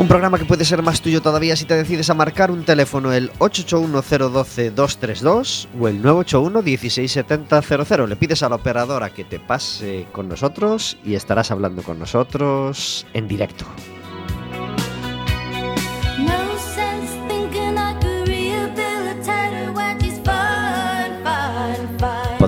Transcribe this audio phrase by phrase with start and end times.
[0.00, 3.12] Un programa que puede ser más tuyo todavía si te decides a marcar un teléfono
[3.12, 8.08] el 881-012-232 o el 981-16700.
[8.08, 13.06] Le pides a la operadora que te pase con nosotros y estarás hablando con nosotros
[13.12, 13.66] en directo.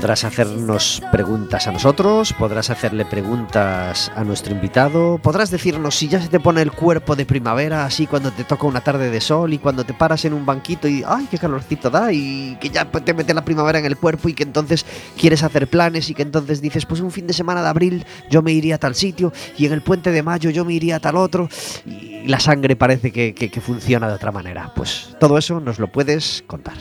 [0.02, 6.20] Podrás hacernos preguntas a nosotros, podrás hacerle preguntas a nuestro invitado, podrás decirnos si ya
[6.20, 9.52] se te pone el cuerpo de primavera, así cuando te toca una tarde de sol
[9.52, 12.12] y cuando te paras en un banquito y ¡ay, qué calorcito da!
[12.12, 14.84] Y que ya te mete la primavera en el cuerpo y que entonces
[15.16, 18.42] quieres hacer planes y que entonces dices, pues un fin de semana de abril yo
[18.42, 21.00] me iría a tal sitio y en el puente de mayo yo me iría a
[21.00, 21.48] tal otro
[21.86, 24.72] y la sangre parece que, que funciona de otra manera.
[24.74, 26.74] Pues todo eso nos lo puedes contar.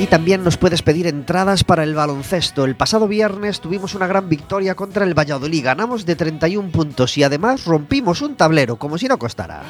[0.00, 2.64] Y también nos puedes pedir entradas para el baloncesto.
[2.64, 5.62] El pasado viernes tuvimos una gran victoria contra el Valladolid.
[5.62, 9.62] Ganamos de 31 puntos y además rompimos un tablero, como si no costara.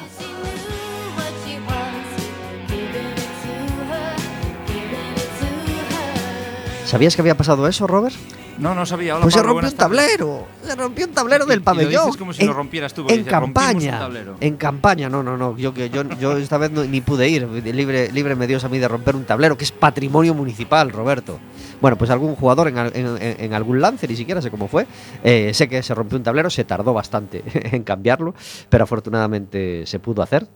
[6.85, 8.15] ¿Sabías que había pasado eso, Robert?
[8.61, 9.19] No, no sabía.
[9.19, 10.45] pues se rompió un tablero.
[10.63, 12.11] Se rompió un tablero del pabellón.
[12.13, 13.05] Y como si lo rompieras tú.
[13.09, 14.07] En campaña.
[14.39, 15.09] En campaña.
[15.09, 15.57] No, no, no.
[15.57, 17.47] Yo, yo, yo esta vez ni pude ir.
[17.47, 21.39] Libre, libre me dio a mí de romper un tablero, que es patrimonio municipal, Roberto.
[21.81, 24.85] Bueno, pues algún jugador en, en, algún lance, ni siquiera sé cómo fue,
[25.23, 27.43] eh, sé que se rompió un tablero, se tardó bastante
[27.75, 28.35] en cambiarlo,
[28.69, 30.47] pero afortunadamente se pudo hacer.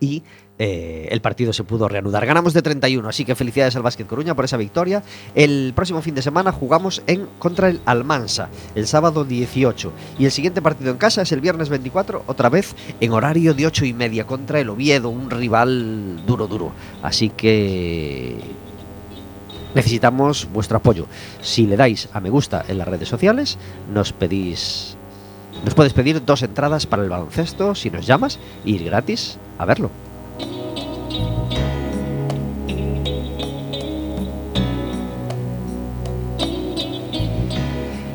[0.00, 0.22] Y
[0.58, 2.26] eh, el partido se pudo reanudar.
[2.26, 5.02] Ganamos de 31, así que felicidades al Básquet Coruña por esa victoria.
[5.34, 9.92] El próximo fin de semana jugamos en contra el Almansa, el sábado 18.
[10.18, 13.66] Y el siguiente partido en casa es el viernes 24, otra vez en horario de
[13.66, 16.72] 8 y media contra el Oviedo, un rival duro, duro.
[17.02, 18.36] Así que
[19.74, 21.06] necesitamos vuestro apoyo.
[21.40, 23.58] Si le dais a me gusta en las redes sociales,
[23.92, 24.97] nos pedís.
[25.64, 29.64] Nos puedes pedir dos entradas para el baloncesto si nos llamas y ir gratis a
[29.64, 29.90] verlo.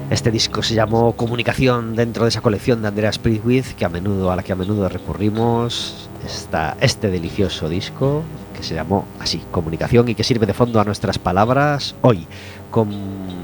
[0.10, 4.31] Este disco se llamó Comunicación dentro de esa colección de Andreas Priestwith que a menudo
[4.31, 6.07] a la que a menudo recurrimos.
[6.25, 8.24] Está este delicioso disco
[8.56, 12.25] que se llamó así Comunicación y que sirve de fondo a nuestras palabras hoy
[12.72, 13.43] con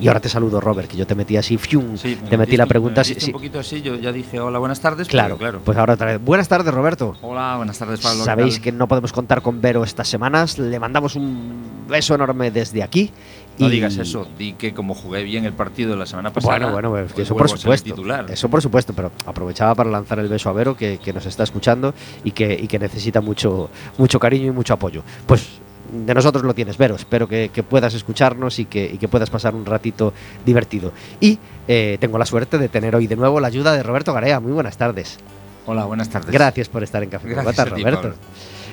[0.00, 3.04] y ahora te saludo, Robert, que yo te metí así, fium, te metí la pregunta.
[3.04, 5.08] Sí, un poquito así, yo ya dije hola, buenas tardes.
[5.08, 5.60] Claro, claro.
[5.64, 6.20] Pues ahora otra vez.
[6.22, 7.16] Buenas tardes, Roberto.
[7.22, 8.24] Hola, buenas tardes, Pablo.
[8.24, 10.58] Sabéis que no podemos contar con Vero estas semanas.
[10.58, 13.10] Le mandamos un beso enorme desde aquí.
[13.58, 16.70] No digas eso, di que como jugué bien el partido de la semana pasada.
[16.70, 17.94] Bueno, bueno, eso por supuesto.
[18.28, 21.42] Eso por supuesto, pero aprovechaba para lanzar el beso a Vero, que, que nos está
[21.42, 21.92] escuchando
[22.24, 23.68] y que, y que necesita mucho,
[23.98, 25.02] mucho cariño y mucho apoyo.
[25.26, 25.60] Pues
[25.92, 26.96] de nosotros lo tienes, Vero.
[26.96, 30.12] Espero que, puedas escucharnos y que, puedas pasar un ratito
[30.44, 30.92] divertido.
[31.20, 31.38] Y
[31.68, 34.40] eh, tengo la suerte de tener hoy de nuevo la ayuda de Roberto Garea.
[34.40, 35.18] Muy buenas tardes.
[35.66, 36.30] Hola, buenas tardes.
[36.30, 38.14] Gracias por estar en Café Gracias Roberto.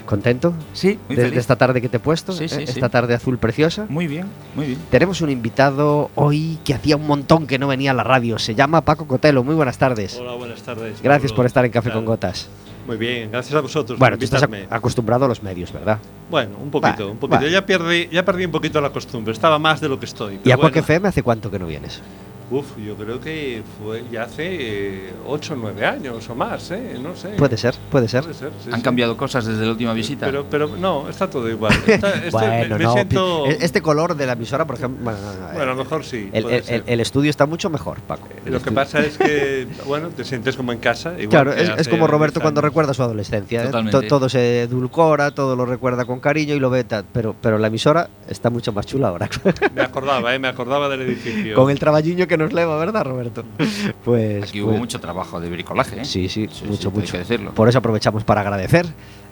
[0.06, 0.54] ¿Contento?
[0.72, 2.64] Sí, muy de, esta tarde que te he puesto, sí, sí, ¿eh?
[2.66, 3.86] esta tarde azul preciosa.
[3.90, 4.26] Muy bien,
[4.56, 4.80] muy bien.
[4.90, 8.40] Tenemos un invitado hoy que hacía un montón que no venía a la radio.
[8.40, 9.44] Se llama Paco Cotelo.
[9.44, 10.18] Muy buenas tardes.
[10.18, 11.02] Hola, buenas tardes.
[11.02, 12.48] Gracias por estar en Café con Gotas.
[12.88, 14.00] Muy bien, gracias a vosotros.
[14.00, 16.00] Bueno, tú estás acostumbrado a los medios, ¿verdad?
[16.32, 17.46] Bueno, un poquito, un poquito.
[17.46, 20.40] Ya, perdí, ya perdí un poquito la costumbre, estaba más de lo que estoy.
[20.44, 20.74] ¿Y a bueno.
[20.74, 22.02] FM hace cuánto que no vienes?
[22.50, 26.98] Uf, yo creo que fue ya hace 8 o 9 años o más, ¿eh?
[27.02, 27.30] No sé.
[27.30, 28.24] Puede ser, puede ser.
[28.72, 30.26] Han cambiado cosas desde la última visita.
[30.28, 31.74] Pero, pero no, está todo igual.
[31.88, 35.04] Este, bueno, no, e-, Este color de la emisora, por ejemplo.
[35.04, 36.30] Bueno, a lo mejor sí.
[36.32, 38.28] El, estudio está mucho mejor, Paco.
[38.46, 41.16] lo que pasa es que, bueno, te sientes como en casa.
[41.30, 43.66] claro, es, como Roberto cuando recuerda su adolescencia.
[43.66, 44.08] ¿eh?
[44.08, 46.86] todo se edulcora, todo lo recuerda con cariño y lo ve.
[47.12, 49.30] Pero, pero la emisora está mucho más chula ahora.
[49.76, 50.40] me acordaba, ¿eh?
[50.40, 51.56] Me acordaba del edificio.
[51.56, 53.44] Con el trabajiño que nos leva, ¿verdad, Roberto?
[54.04, 54.44] Pues.
[54.44, 56.06] Aquí hubo pues mucho trabajo de bricolaje, ¿eh?
[56.06, 57.12] Sí, sí, mucho, mucho.
[57.12, 57.52] que decirlo.
[57.52, 58.86] Por eso aprovechamos para agradecer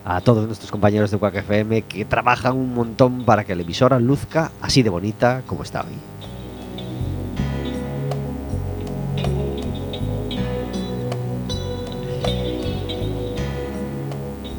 [0.04, 4.00] a todos nuestros compañeros de Quack FM que trabajan un montón para que la emisora
[4.00, 6.15] luzca así de bonita como está hoy.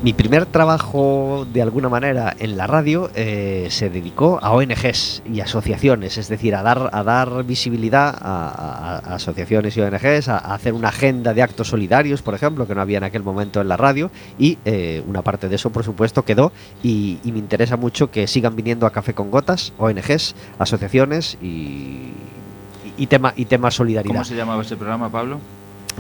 [0.02, 5.40] Mi primer trabajo, de alguna manera, en la radio eh, se dedicó a ONGs y
[5.40, 10.37] asociaciones, es decir, a dar, a dar visibilidad a, a- a asociaciones y ONGs, a,
[10.54, 13.69] hacer una agenda de actos solidarios, por ejemplo, que no había en aquel momento en
[13.69, 16.52] la radio, y eh, una parte de eso, por supuesto, quedó.
[16.82, 22.10] Y, y me interesa mucho que sigan viniendo a Café con Gotas, ONGs, asociaciones y,
[22.98, 24.14] y, tema, y tema solidaridad.
[24.14, 25.40] ¿Cómo se llamaba ese programa, Pablo?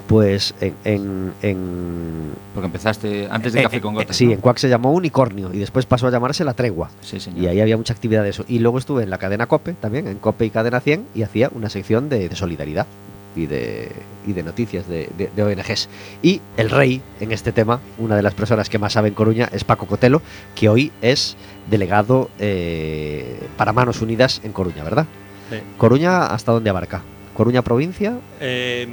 [0.06, 4.16] Pues en, en- en- Porque empezaste antes de eh, Café con eh, Gotas.
[4.16, 4.32] Sí, ¿no?
[4.32, 6.90] en Cuac se llamó Unicornio y después pasó a llamarse La Tregua.
[7.00, 7.40] Sí, señor.
[7.42, 8.44] Y ahí había mucha actividad de eso.
[8.46, 11.50] Y luego estuve en la cadena COPE también, en COPE y Cadena 100, y hacía
[11.54, 12.86] una sección de, de solidaridad
[13.34, 13.90] y de,
[14.26, 15.88] y de noticias de, de- de ONGs.
[16.22, 19.48] Y el rey en este tema, una de las personas que más sabe en Coruña,
[19.52, 20.22] es Paco Cotelo,
[20.54, 21.36] que hoy es
[21.70, 25.06] delegado eh, para Manos Unidas en Coruña, ¿verdad?
[25.50, 25.56] Sí.
[25.78, 27.02] Coruña, ¿hasta dónde abarca?
[27.34, 28.14] Coruña provincia.
[28.40, 28.88] Eh,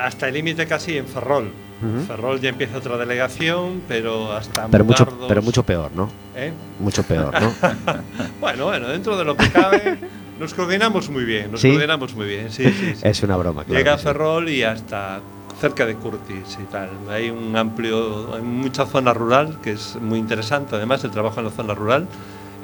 [0.00, 1.50] hasta el límite casi en Ferrol.
[1.82, 2.06] Ujú.
[2.06, 6.10] Ferrol ya empieza otra delegación, pero hasta Pero mucho, pero mucho peor, ¿no?
[6.36, 6.52] ¿eh?
[6.78, 7.52] Mucho peor, ¿no?
[8.40, 9.98] Bueno, bueno, dentro de lo que cabe,
[10.38, 11.52] nos coordinamos muy bien.
[11.52, 11.70] Nos ¿Sí?
[11.70, 12.94] coordinamos muy bien, sí, sí.
[12.96, 13.00] sí.
[13.02, 13.78] es una broma, claro.
[13.78, 13.98] Llega a.
[13.98, 15.20] Ferrol y hasta
[15.60, 16.90] cerca de Curtis y tal.
[17.10, 21.46] Hay un amplio, hay mucha zona rural que es muy interesante, además el trabajo en
[21.46, 22.06] la zona rural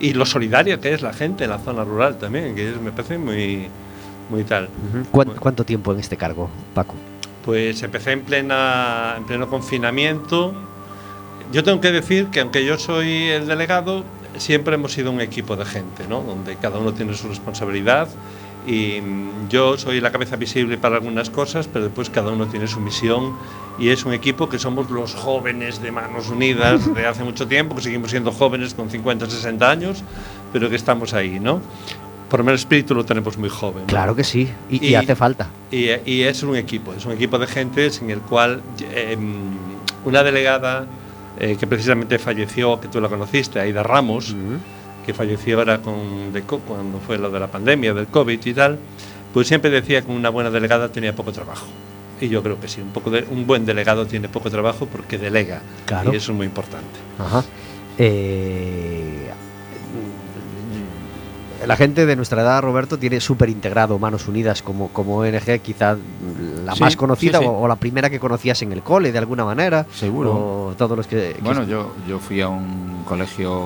[0.00, 2.92] y lo solidaria que es la gente en la zona rural también, que es- me
[2.92, 3.68] parece muy,
[4.30, 4.64] muy tal.
[4.90, 5.06] Ujú.
[5.10, 6.94] ¿Cuán- ¿Cuánto tiempo en este cargo, Paco?
[7.46, 10.52] Pues empecé en, plena, en pleno confinamiento.
[11.52, 14.04] Yo tengo que decir que aunque yo soy el delegado,
[14.37, 16.22] siempre hemos sido un equipo de gente, ¿no?
[16.22, 18.08] donde cada uno tiene su responsabilidad
[18.66, 22.66] y mm, yo soy la cabeza visible para algunas cosas, pero después cada uno tiene
[22.66, 23.37] su misión
[23.78, 27.76] y es un equipo que somos los jóvenes de Manos Unidas de hace mucho tiempo,
[27.76, 30.02] que seguimos siendo jóvenes con 50, 60 años,
[30.52, 31.60] pero que estamos ahí, ¿no?
[32.28, 33.82] Por lo menos espíritu lo tenemos muy joven.
[33.82, 33.87] ¿no?
[33.87, 35.49] Claro que sí, y, y Y- hace falta.
[35.70, 39.17] Y, y es un equipo, es un equipo de gente en el cual eh,
[40.05, 40.86] una delegada
[41.39, 44.34] eh, que precisamente falleció, que tú la conociste, Aida Ramos,
[45.05, 48.79] que falleció ahora con, de cuando fue lo de la pandemia, del COVID y tal,
[49.32, 51.67] pues siempre decía que una buena delegada tenía poco trabajo.
[52.20, 55.19] Y yo creo que sí, un, poco de, un buen delegado tiene poco trabajo porque
[55.19, 55.60] delega.
[55.84, 56.12] Claro.
[56.12, 56.98] Y eso es muy importante.
[57.19, 57.44] Ajá.
[57.98, 59.16] Eh,
[61.67, 65.96] la gente de nuestra edad, Roberto, tiene súper integrado Manos Unidas como, como ONG, quizá
[66.65, 67.51] la Sí, más conocida sí, sí.
[67.51, 69.87] O, o la primera que conocías en el cole, de alguna manera.
[69.93, 70.32] Seguro.
[70.32, 71.35] O todos los que.
[71.35, 73.63] que- Bueno, yo, yo fui a un colegio,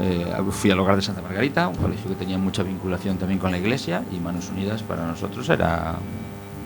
[0.00, 3.50] eh, fui al hogar de Santa Margarita, un colegio que tenía mucha vinculación también con
[3.50, 5.94] la iglesia y Manos Unidas para nosotros era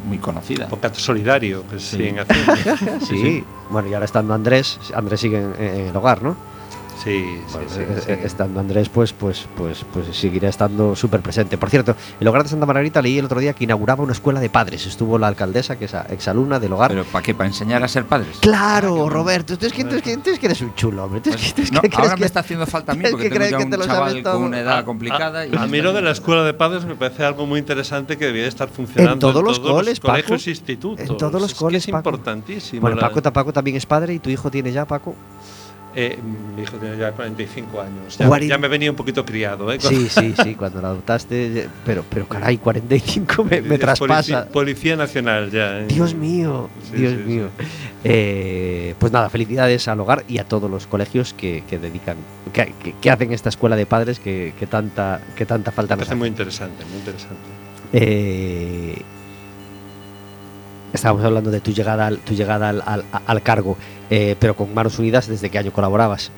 [0.07, 0.69] muy conocida.
[0.95, 1.97] Solidario, que Sí.
[1.97, 3.05] siguen haciendo.
[3.07, 3.45] sí.
[3.71, 6.37] Bueno, y ahora estando Andrés, Andrés sigue en, en el hogar, ¿no?
[7.05, 8.11] Sí, sí, Bueno, sí, eh, sí.
[8.13, 11.57] eh, Estando Andrés, pues, pues, pues, pues seguirá estando súper presente.
[11.57, 14.41] Por cierto, el hogar de Santa Margarita leí el otro día que inauguraba una escuela
[14.41, 14.85] de padres.
[14.87, 16.91] Estuvo la alcaldesa, que es exalumna del hogar.
[16.91, 17.35] ¿Pero para qué?
[17.35, 18.39] ¿Para enseñar a ser padres?
[18.41, 19.11] Claro, Ah.
[19.11, 21.21] Roberto, tú es, que, tú, es que, tú es que eres un chulo, hombre.
[21.21, 22.95] Tú es que, tú es no, que crees ahora que- me está haciendo falta a
[22.97, 24.35] mí porque que tengo ya que un te chaval todo.
[24.35, 25.47] con una edad A- complicada.
[25.47, 28.19] y A, a mí lo de la escuela de padres me parece algo muy interesante
[28.19, 30.13] que debería estar funcionando En todos los coles, Paco.
[30.13, 31.09] colegios e institutos.
[31.09, 32.11] En todos los Es que coles, es Paco.
[32.11, 32.81] importantísimo.
[32.83, 35.15] Bueno, Paco también es padre y tu hijo tiene ya, Paco.
[36.01, 36.17] Eh,
[36.57, 38.17] mi hijo tiene ya 45 años.
[38.19, 39.73] Ya, Cuarenta- ya me venía un poquito criado.
[39.73, 39.79] ¿eh?
[39.81, 41.59] Sí, sí, sí, cuando la adoptaste.
[41.63, 44.07] eh, Pero, pero caray, 45 me, me traspasa.
[44.47, 45.81] Policía, policía Nacional ya.
[45.81, 45.87] ¿eh?
[45.89, 47.49] Dios mío, Sí, Dios sí, mío.
[48.05, 52.17] Eh, pues nada, felicidades al hogar y a todos los colegios que, que dedican,
[52.53, 56.09] que, que- que hacen esta escuela de padres que, tanta, que tanta falta Me nos
[56.09, 56.19] parece hace.
[56.19, 57.45] muy interesante, muy interesante.
[60.93, 63.77] Estábamos hablando de tu llegada al, tu llegada al, al- cargo,
[64.11, 66.31] eh, pero con Manos Unidas, ¿desde qué año colaborabas?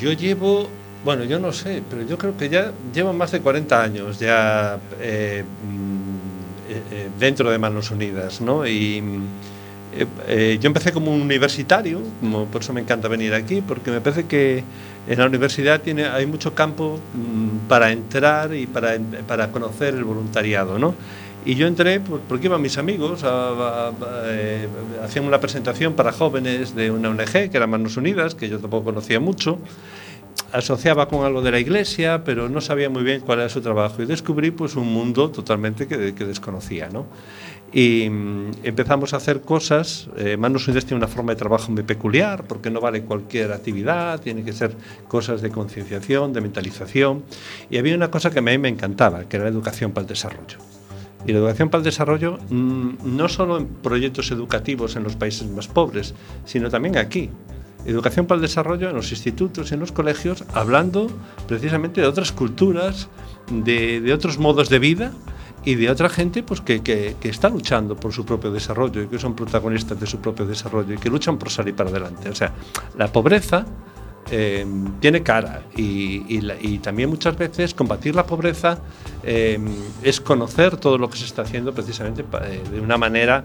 [0.00, 0.68] Yo llevo,
[1.04, 4.78] bueno, yo no sé, pero yo creo que ya llevo más de 40 años ya
[5.00, 8.66] eh, mm, eh, dentro de Manos Unidas, ¿no?
[8.66, 9.02] Y
[9.96, 12.00] yo empecé como un universitario,
[12.50, 14.64] por eso me encanta venir aquí, porque me parece que
[15.06, 18.96] en la universidad tiene, hay mucho campo mm, para entrar y para,
[19.28, 20.94] para conocer el voluntariado, ¿no?
[21.46, 23.92] Y yo entré por- porque iban mis amigos, a- a- a-
[24.26, 24.66] eh,
[25.02, 28.84] hacían una presentación para jóvenes de una ONG, que era Manos Unidas, que yo tampoco
[28.84, 29.58] conocía mucho,
[30.52, 34.02] asociaba con algo de la iglesia, pero no sabía muy bien cuál era su trabajo
[34.02, 37.06] y descubrí pues un mundo totalmente que, que desconocía, ¿no?
[37.72, 41.82] Y mm, empezamos a hacer cosas, eh, Manos Unidas tiene una forma de trabajo muy
[41.82, 44.74] peculiar, porque no vale cualquier actividad, tiene que ser
[45.08, 47.24] cosas de concienciación, de mentalización,
[47.68, 50.08] y había una cosa que a mí me encantaba, que era la educación para el
[50.08, 50.58] desarrollo.
[51.26, 55.48] Y la educación para el desarrollo mm, no solo en proyectos educativos en los países
[55.50, 56.14] más pobres,
[56.44, 57.30] sino también aquí.
[57.86, 61.08] Educación para el desarrollo en los institutos y en los colegios, hablando
[61.46, 63.08] precisamente de otras culturas,
[63.50, 65.12] de, otros modos de vida
[65.66, 69.08] y de otra gente pues que, que, que, está luchando por su propio desarrollo y
[69.08, 72.28] que son protagonistas de su propio desarrollo y que luchan por salir para adelante.
[72.30, 72.52] O sea,
[72.96, 73.66] la pobreza
[74.30, 74.66] eh,
[75.00, 78.78] tiene cara y, también muchas veces combatir la pobreza
[79.22, 79.58] eh,
[80.02, 83.44] es conocer todo lo que se está haciendo precisamente eh, de una manera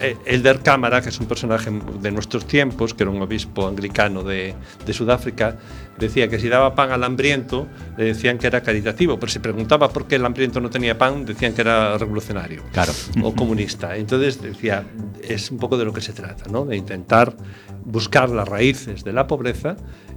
[0.00, 4.54] Elder Cámara, que es un personaje de nuestros tiempos, que era un obispo anglicano de,
[4.84, 5.58] de, Sudáfrica,
[5.98, 7.66] decía que si daba pan al hambriento,
[7.96, 11.24] le decían que era caritativo, pero si preguntaba por qué el hambriento no tenía pan,
[11.24, 12.92] decían que era revolucionario claro.
[13.22, 13.96] o comunista.
[13.96, 14.84] Entonces decía,
[15.22, 16.64] es un poco de lo que se trata, ¿no?
[16.64, 17.36] de intentar
[17.84, 19.76] buscar las raíces de la pobreza.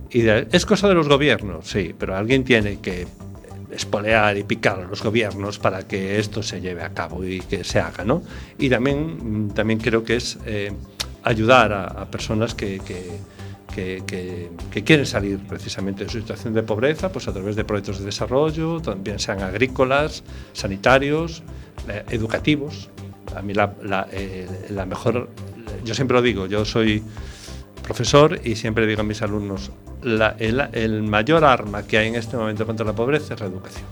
[0.09, 3.07] Y de, es cosa de los gobiernos, sí, pero alguien tiene que
[3.73, 7.63] espolear y picar a los gobiernos para que esto se lleve a cabo y que
[7.63, 8.23] se haga, ¿no?
[8.57, 10.71] Y también, también creo que es eh,
[11.23, 17.33] ayudar a, personas que, que, quieren salir precisamente de su situación de pobreza, pues a
[17.33, 21.43] través de proyectos de desarrollo, también sean agrícolas, sanitarios,
[21.87, 22.89] eh, educativos.
[23.35, 23.53] A mí
[24.11, 25.29] eh, la mejor,
[25.83, 27.03] yo siempre lo digo, yo soy
[27.81, 29.71] profesor y siempre digo a mis alumnos,
[30.03, 33.47] la, el, el, mayor arma que hay en este momento contra la pobreza es la
[33.47, 33.85] educación.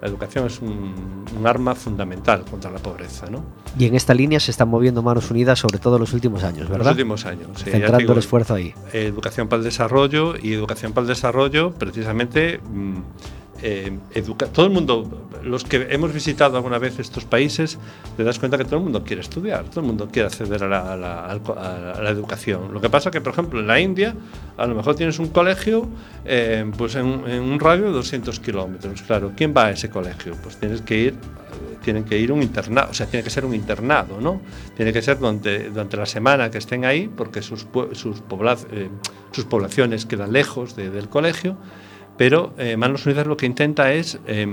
[0.00, 3.26] La educación es un, un, arma fundamental contra la pobreza.
[3.30, 3.42] ¿no?
[3.78, 6.68] Y en esta línea se están moviendo manos unidas, sobre todo en los últimos años,
[6.68, 6.86] ¿verdad?
[6.86, 7.70] Los últimos años, sí.
[7.70, 8.74] Centrando digo, el esfuerzo ahí.
[8.92, 12.60] Educación para el desarrollo y educación para el desarrollo, precisamente.
[12.70, 12.98] Mmm,
[13.62, 13.98] eh,
[14.52, 17.78] todo el mundo, los que hemos visitado alguna vez estos países,
[18.16, 20.96] te das cuenta que todo el mundo quiere estudiar, todo el mundo quiere acceder a
[20.96, 22.72] la, educación.
[22.72, 24.14] Lo que pasa que, por ejemplo, en la India,
[24.56, 25.88] a lo mejor tienes un colegio
[26.24, 29.02] eh, pues en, un radio de 200 kilómetros.
[29.02, 30.36] Claro, ¿quién va a ese colegio?
[30.42, 31.14] Pues tienes que ir
[31.84, 34.40] tienen que ir un internado, o sea, tiene que ser un internado, ¿no?
[34.74, 38.88] Tiene que ser durante, la semana que estén ahí, porque sus, eh,
[39.32, 41.58] sus poblaciones quedan lejos de, del colegio
[42.16, 44.46] pero eh, Manos Unidas lo que intenta es eh,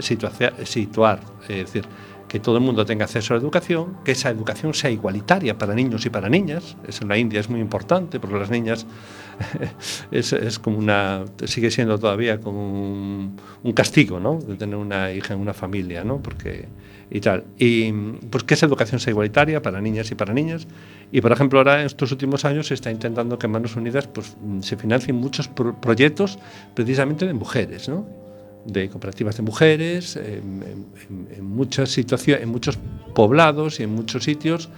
[0.00, 1.84] situar, es decir,
[2.28, 5.74] que todo el mundo tenga acceso a la educación, que esa educación sea igualitaria para
[5.74, 6.76] niños y para niñas.
[6.86, 8.86] Eso en la India es muy importante porque las niñas
[10.10, 14.38] es, es, como una sigue siendo todavía como un, un, castigo, ¿no?
[14.38, 16.18] De tener una hija en una familia, ¿no?
[16.18, 16.68] Porque
[17.10, 17.44] y tal.
[17.58, 17.92] Y
[18.30, 20.66] pues que esa educación sea igualitaria para niñas y para niñas.
[21.12, 24.36] Y por ejemplo, ahora en estos últimos años se está intentando que Manos Unidas pues,
[24.60, 26.38] se financien muchos pro proyectos
[26.74, 28.06] precisamente de mujeres, ¿no?
[28.64, 30.62] de cooperativas de mujeres, en,
[31.08, 32.78] en, en, muchas situaciones, en muchos
[33.14, 34.68] poblados y en muchos sitios,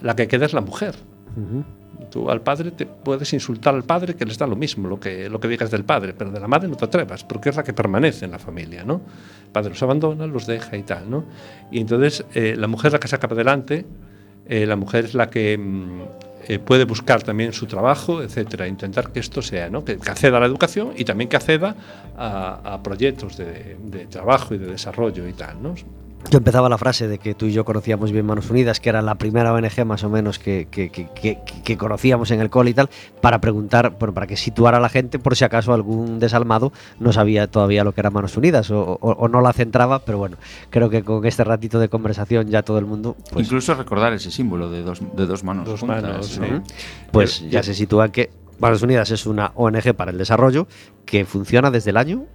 [0.00, 0.94] la que queda es la mujer.
[1.36, 1.64] Uh -huh.
[2.10, 5.28] Tú al padre te puedes insultar al padre, que les da lo mismo lo que,
[5.28, 7.62] lo que digas del padre, pero de la madre no te atrevas, porque es la
[7.62, 9.00] que permanece en la familia, ¿no?
[9.44, 11.24] El padre los abandona, los deja y tal, ¿no?
[11.70, 13.86] Y entonces eh, la mujer es la que saca para adelante,
[14.46, 16.02] eh, la mujer es la que mm,
[16.48, 19.84] eh, puede buscar también su trabajo, etcétera, intentar que esto sea, ¿no?
[19.84, 21.76] que, que acceda a la educación y también que acceda
[22.16, 25.62] a, a proyectos de, de, trabajo y de desarrollo y tal.
[25.62, 25.74] ¿no?
[26.30, 29.02] Yo empezaba la frase de que tú y yo conocíamos bien Manos Unidas, que era
[29.02, 32.74] la primera ONG más o menos que, que, que, que conocíamos en el cole y
[32.74, 32.88] tal,
[33.20, 37.12] para preguntar, bueno, para que situara a la gente por si acaso algún desalmado no
[37.12, 40.36] sabía todavía lo que era Manos Unidas o, o, o, no la centraba, pero bueno,
[40.70, 43.16] creo que con este ratito de conversación ya todo el mundo...
[43.30, 45.66] Pues, Incluso recordar ese símbolo de dos, de dos manos.
[45.66, 46.46] Dos juntas, manos, ¿no?
[46.46, 46.74] sí.
[47.10, 50.68] Pues ya, ya se sitúa que Manos Unidas es una ONG para el desarrollo
[51.04, 52.26] que funciona desde el año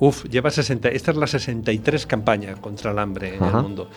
[0.00, 3.58] Uf, lleva 60, esta es la 63 campaña contra el hambre en Ajá.
[3.58, 3.90] el mundo.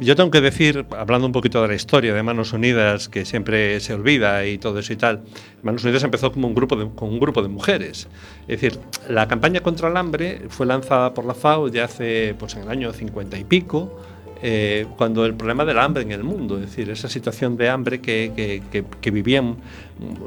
[0.00, 3.80] Yo tengo que decir, hablando un poquito de la historia de Manos Unidas, que siempre
[3.80, 5.22] se olvida y todo eso y tal,
[5.62, 8.06] Manos Unidas empezó como un grupo de, con un grupo de mujeres.
[8.46, 12.54] Es decir, la campaña contra el hambre fue lanzada por la FAO ya hace, pues
[12.56, 13.98] en el año 50 y pico,
[14.42, 18.00] eh, cuando el problema del hambre en el mundo, es decir, esa situación de hambre
[18.00, 19.56] que, que, que, que vivían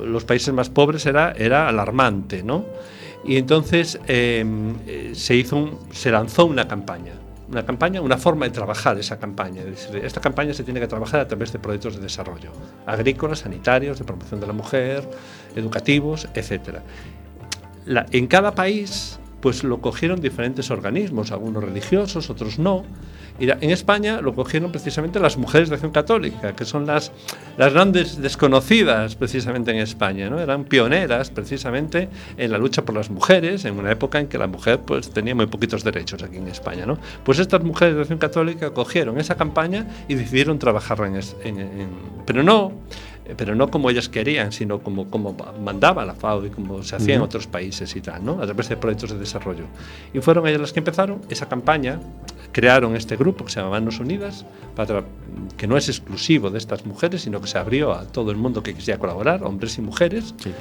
[0.03, 2.65] los países más pobres era, era alarmante, ¿no?
[3.23, 7.13] Y entonces eh, se, hizo se lanzó una campaña,
[7.49, 9.61] una campaña, una forma de trabajar esa campaña.
[10.01, 12.51] Esta campaña se tiene que trabajar a través de proyectos de desarrollo,
[12.85, 15.07] agrícolas, sanitarios, de promoción de la mujer,
[15.55, 16.79] educativos, etc.
[18.11, 22.83] En cada país pues lo cogieron diferentes organismos, algunos religiosos, otros no.
[23.39, 27.12] Y en España lo cogieron precisamente las mujeres de acción católica, que son las,
[27.57, 30.39] las grandes desconocidas precisamente en España, ¿no?
[30.39, 34.48] Eran pioneras precisamente en la lucha por las mujeres, en una época en que la
[34.48, 37.00] mujer pues, tenía muy poquitos derechos aquí en España, ¿no?
[37.24, 41.89] Pues estas mujeres de acción católica cogieron esa campaña y decidieron trabajarla en, en, en
[42.27, 42.74] pero no
[43.35, 47.15] pero no como ellas querían, sino como, como mandaba la FAO y como se hacía
[47.15, 47.19] uh -huh.
[47.19, 48.41] en otros países y tal, ¿no?
[48.41, 49.65] a través de proyectos de desarrollo.
[50.13, 52.00] Y fueron ellas las que empezaron esa campaña,
[52.51, 54.45] crearon este grupo que se llama Manos Unidas,
[54.75, 55.03] para,
[55.57, 58.63] que no es exclusivo de estas mujeres, sino que se abrió a todo el mundo
[58.63, 60.51] que quisiera colaborar, hombres y mujeres, sí.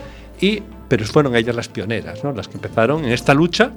[0.40, 2.32] y, pero fueron ellas las pioneras, ¿no?
[2.32, 3.72] las que empezaron en esta lucha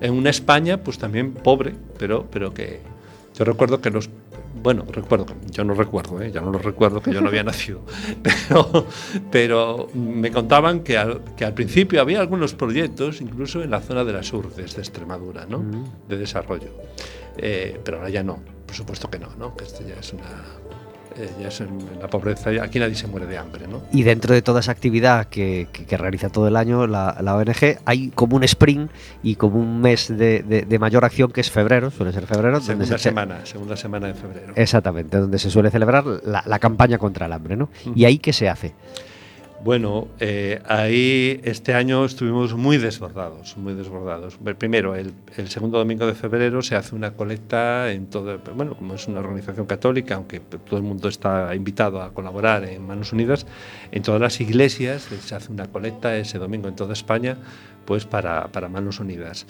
[0.00, 2.80] en una España pues también pobre, pero, pero que
[3.36, 4.08] yo recuerdo que los
[4.62, 6.30] bueno, recuerdo, yo no recuerdo, ¿eh?
[6.32, 7.82] ya no lo recuerdo, que yo no había nacido,
[8.22, 8.86] pero,
[9.30, 14.04] pero me contaban que al, que al, principio había algunos proyectos, incluso en la zona
[14.04, 15.58] de las Urdes de Extremadura, ¿no?
[15.58, 15.84] Mm.
[16.08, 16.70] de desarrollo,
[17.36, 19.54] eh, pero ahora ya no, por supuesto que no, ¿no?
[19.54, 20.24] que esto ya es una,
[21.16, 23.66] eh, ya es en, la pobreza, aquí nadie se muere de hambre.
[23.68, 23.82] ¿no?
[23.92, 27.78] Y dentro de toda esa actividad que, que, realiza todo el año la, la, ONG,
[27.84, 28.90] hay como un sprint
[29.22, 32.60] y como un mes de, de, de mayor acción que es febrero, suele ser febrero.
[32.60, 33.52] Segunda donde semana, se...
[33.52, 34.52] segunda semana de febrero.
[34.56, 37.56] Exactamente, donde se suele celebrar la, la campaña contra el hambre.
[37.56, 37.64] ¿no?
[37.64, 37.92] Uh -huh.
[37.94, 38.74] ¿Y ahí qué se hace?
[39.64, 44.38] Bueno, eh, ahí este año estuvimos muy desbordados, muy desbordados.
[44.58, 45.14] Primero, el,
[45.48, 49.64] segundo domingo de febrero se hace una colecta en todo, bueno, como es una organización
[49.64, 53.46] católica, aunque todo el mundo está invitado a colaborar en Manos Unidas,
[53.90, 57.38] en todas las iglesias se hace una colecta ese domingo en toda España,
[57.86, 59.46] pues para, para Manos Unidas.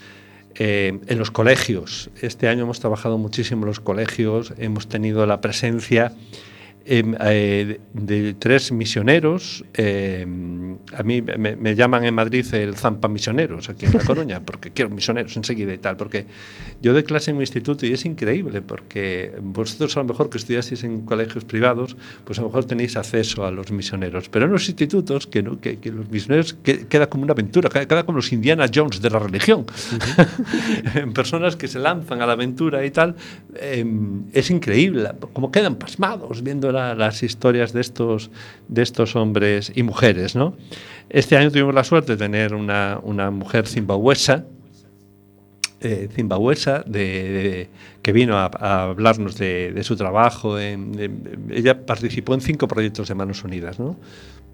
[0.54, 5.40] Eh, en los colegios, este año hemos trabajado muchísimo en los colegios, hemos tenido la
[5.40, 6.12] presencia
[6.86, 9.64] eh, de tres misioneros.
[9.74, 10.26] Eh,
[10.92, 14.70] a mí me, me, llaman en Madrid el Zampa Misioneros, aquí en La Coruña, porque
[14.70, 15.96] quiero misioneros enseguida y tal.
[15.96, 16.26] Porque
[16.82, 20.38] yo doy clase en mi instituto y es increíble, porque vosotros a lo mejor que
[20.38, 24.28] estudiasteis en colegios privados, pues a lo mejor tenéis acceso a los misioneros.
[24.28, 25.60] Pero en los institutos, que, ¿no?
[25.60, 29.10] que, que los misioneros que, queda como una aventura, queda como los Indiana Jones de
[29.10, 29.64] la religión.
[31.14, 33.16] Personas que se lanzan a la aventura y tal.
[33.54, 33.84] Eh,
[34.32, 38.30] es increíble, como quedan pasmados viendo la, las historias de estos,
[38.68, 40.36] de estos hombres y mujeres.
[40.36, 40.56] ¿no?
[41.08, 44.44] Este año tuvimos la suerte de tener una, una mujer zimbabuesa,
[45.80, 47.70] eh, zimbabuesa de, de,
[48.02, 50.58] que vino a, a hablarnos de, de, su trabajo.
[50.58, 53.78] En, ella participó en cinco proyectos de Manos Unidas.
[53.78, 53.96] ¿no?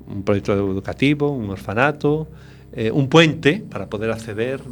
[0.06, 2.28] Un proyecto educativo, un orfanato,
[2.72, 4.62] eh, un puente para poder acceder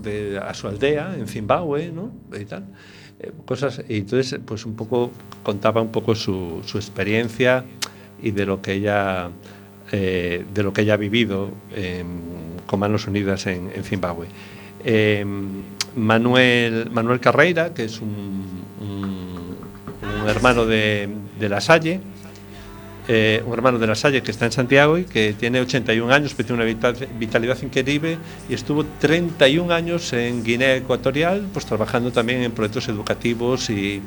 [0.40, 2.12] a su aldea en Zimbabue ¿no?
[2.38, 2.64] y tal.
[3.46, 5.10] Cosas y entonces pues un poco
[5.42, 7.64] contaba un poco su, su experiencia
[8.22, 9.30] y de lo que ella
[9.90, 12.04] eh, de lo que ella ha vivido eh,
[12.66, 14.26] con Manos Unidas en, en Zimbabue.
[14.84, 15.24] Eh,
[15.96, 18.46] Manuel, Manuel Carreira, que es un
[20.28, 21.08] hermano de,
[21.40, 22.00] de, La Salle,
[23.10, 26.34] eh, un hermano de La Salle que está en Santiago y que tiene 81 años,
[26.36, 28.18] pero tiene una vitalidad increíble
[28.50, 34.02] y estuvo 31 años en Guinea Ecuatorial, pues trabajando también en proyectos educativos y,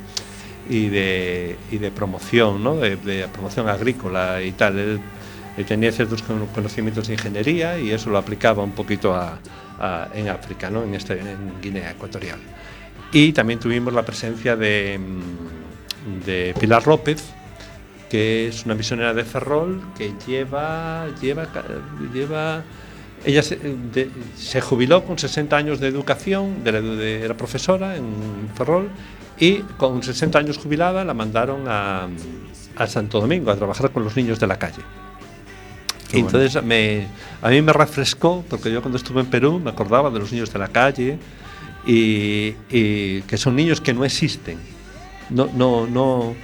[0.69, 2.75] y, de, y de, promoción, ¿no?
[2.75, 4.77] de, de promoción agrícola y tal.
[4.77, 5.01] Él,
[5.67, 9.39] tenía ciertos conocimientos de ingeniería y eso lo aplicaba un poquito a,
[10.13, 10.83] en África, ¿no?
[10.83, 12.39] en, este, en Guinea Ecuatorial.
[13.11, 14.99] Y también tuvimos la presencia de,
[16.23, 17.33] de Pilar López,
[18.11, 21.47] que es una misionera de Ferrol que lleva, lleva,
[22.13, 22.61] lleva
[23.23, 28.49] ella se, de, se, jubiló con 60 años de educación, de, de, era profesora en
[28.53, 28.89] Ferrol,
[29.39, 32.09] y con 60 años jubilada la mandaron a,
[32.75, 34.81] a Santo Domingo a trabajar con los niños de la calle.
[36.09, 36.67] Qué Entonces bueno.
[36.67, 37.07] me,
[37.41, 40.51] a mí me refrescó, porque yo cuando estuve en Perú me acordaba de los niños
[40.51, 41.17] de la calle
[41.87, 44.57] y, y que son niños que no existen.
[45.29, 46.35] No, no, no,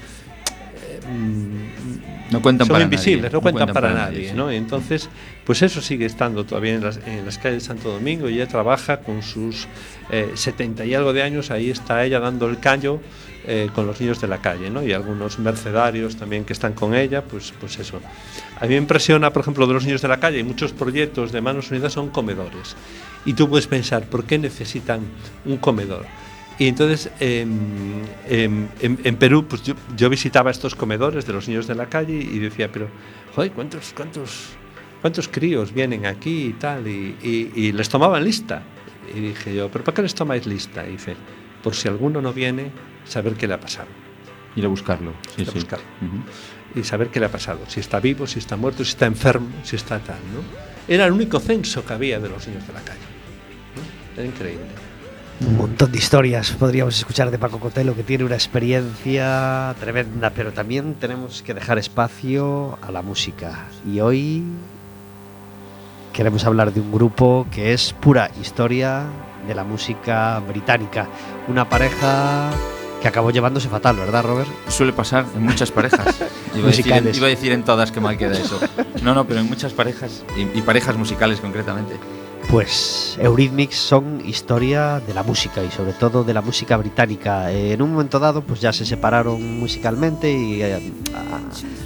[2.32, 3.34] no cuentan son para invisibles, nadie.
[3.34, 4.17] no, cuentan, no cuentan para, para, nadie.
[4.17, 4.36] nadie sí.
[4.36, 4.52] ¿no?
[4.52, 5.10] Entonces,
[5.46, 8.48] pues eso sigue estando todavía en las, en las calles de Santo Domingo y ella
[8.48, 9.67] trabaja con sus
[10.10, 13.00] eh, 70 y algo de años, ahí está ella dando el callo
[13.50, 14.84] eh, con los niños de la calle, ¿no?
[14.84, 18.02] Y algunos mercedarios también que están con ella, pues, pues eso.
[18.60, 21.32] A mí me impresiona, por ejemplo, de los niños de la calle, y muchos proyectos
[21.32, 22.76] de Manos Unidas son comedores.
[23.24, 25.00] Y tú puedes pensar, ¿por qué necesitan
[25.46, 26.06] un comedor?
[26.60, 31.67] Y entonces eh, en, en, Perú pues yo, yo, visitaba estos comedores de los niños
[31.67, 32.88] de la calle y decía, pero,
[33.36, 34.50] joder, ¿cuántos, cuántos,
[35.02, 36.88] cuántos críos vienen aquí y tal?
[36.88, 38.63] Y, y, y, les tomaban lista.
[39.15, 40.86] Y dije yo, ¿pero por qué les tomáis lista?
[40.88, 41.15] Y dice,
[41.62, 42.72] por si alguno no viene,
[43.06, 43.88] saber qué le ha pasado.
[44.56, 45.13] Ir a buscarlo.
[45.36, 45.60] Sí, Ir a sí.
[45.60, 45.86] buscarlo.
[46.02, 46.80] Uh -huh.
[46.82, 47.60] Y saber qué le ha pasado.
[47.67, 50.41] Si está vivo, si está muerto, si está enfermo, si está tal, ¿no?
[50.88, 53.00] Era el único censo que había de los niños de la calle.
[53.76, 54.22] ¿no?
[54.22, 54.87] Era increíble
[55.39, 60.52] un montón de historias podríamos escuchar de Paco Cotelo que tiene una experiencia tremenda, pero
[60.52, 63.67] también tenemos que dejar espacio a la música.
[63.86, 64.43] Y hoy
[66.13, 69.04] queremos hablar de un grupo que es pura historia
[69.47, 71.08] de la música británica.
[71.47, 72.50] Una pareja
[73.02, 74.50] que acabó llevándose fatal, ¿verdad, Robert?
[74.69, 76.19] Suele pasar en muchas parejas.
[76.56, 78.60] iba, a decir, iba, a decir, en todas que mal queda eso.
[79.04, 81.95] No, no, pero en muchas parejas, y, y parejas musicales concretamente.
[82.49, 87.51] Pues Eurythmics son historia de la música y sobre todo de la música británica.
[87.51, 90.79] Eh, en un momento dado, pues ya se separaron musicalmente y eh,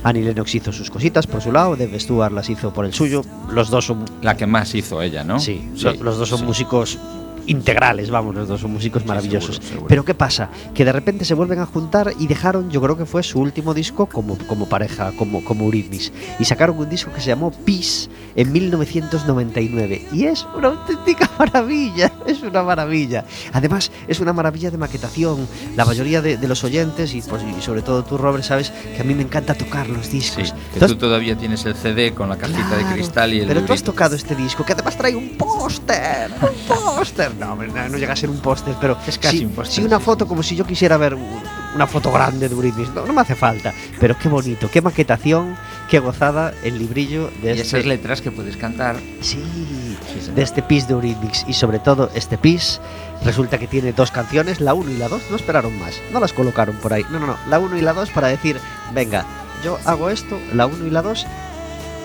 [0.03, 3.23] Annie Lennox hizo sus cositas por su lado, Dave Stewart las hizo por el suyo.
[3.51, 5.39] Los dos son la que más hizo ella, ¿no?
[5.39, 6.45] Sí, sí los dos son sí.
[6.45, 6.99] músicos
[7.47, 9.55] integrales, vamos, los dos son músicos maravillosos.
[9.55, 9.87] seguro, seguro.
[9.87, 10.49] Pero ¿qué pasa?
[10.73, 13.73] Que de repente se vuelven a juntar y dejaron, yo creo que fue su último
[13.73, 16.11] disco como, como pareja, como, como Eurythmics.
[16.39, 20.07] Y sacaron un disco que se llamó Peace en 1999.
[20.13, 23.25] Y es una auténtica maravilla, es una maravilla.
[23.53, 25.47] Además, es una maravilla de maquetación.
[25.75, 29.01] La mayoría de, de los oyentes, y, pues, y sobre todo tú, Robert, sabes que
[29.01, 30.53] a mí me encanta tocar los Sí, discos.
[30.73, 33.39] que Tú has- tú todavía tienes el CD con la cajita de Claro, cristal y
[33.41, 36.31] el Pero tú has tocado este disco que además trae un póster.
[36.41, 37.30] Un póster.
[37.39, 40.27] No, no, llega a ser un póster, pero Es casi sí, un póster, una foto
[40.27, 41.41] como si yo quisiera ver un-
[41.75, 42.87] una foto grande de Britney.
[42.93, 43.73] No, no me hace falta.
[43.99, 45.55] Pero qué bonito, qué maquetación,
[45.89, 47.77] qué gozada el librillo de Y este.
[47.77, 48.97] esas letras que puedes cantar.
[49.21, 49.41] Sí,
[50.35, 52.79] de este pis de Eurythmics y sobre todo este pis
[53.23, 56.33] resulta que tiene dos canciones, la 1 y la 2, no esperaron más, no las
[56.33, 58.57] colocaron por ahí, no, no, no, la 1 y la 2 para decir,
[58.93, 59.25] venga,
[59.63, 61.25] yo hago esto, la 1 y la 2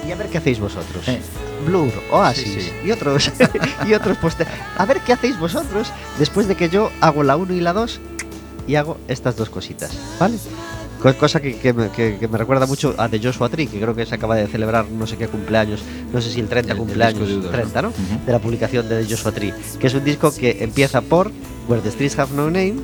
[0.06, 1.06] y a ver qué hacéis vosotros.
[1.08, 1.20] Eh.
[1.66, 2.70] Blur, Oasis Sí, sí.
[2.84, 3.30] y otros
[3.86, 5.88] y otros te- a ver qué hacéis vosotros
[6.18, 8.00] después de que yo hago la 1 y la 2
[8.68, 9.90] y hago estas dos cositas,
[10.20, 10.36] ¿vale?
[11.02, 13.78] Co- Cosa que, que me, que- que me recuerda mucho a The Joshua Tree, que
[13.80, 15.80] creo que se acaba de celebrar no sé qué cumpleaños,
[16.12, 17.88] no sé si el 30 El- el cumpleaños, disco de U2, 30, ¿no?
[17.88, 18.26] Ujú.
[18.26, 21.30] De la publicación de The Joshua Tree, que es un disco que empieza por
[21.68, 22.76] Where the Streets Have No Name,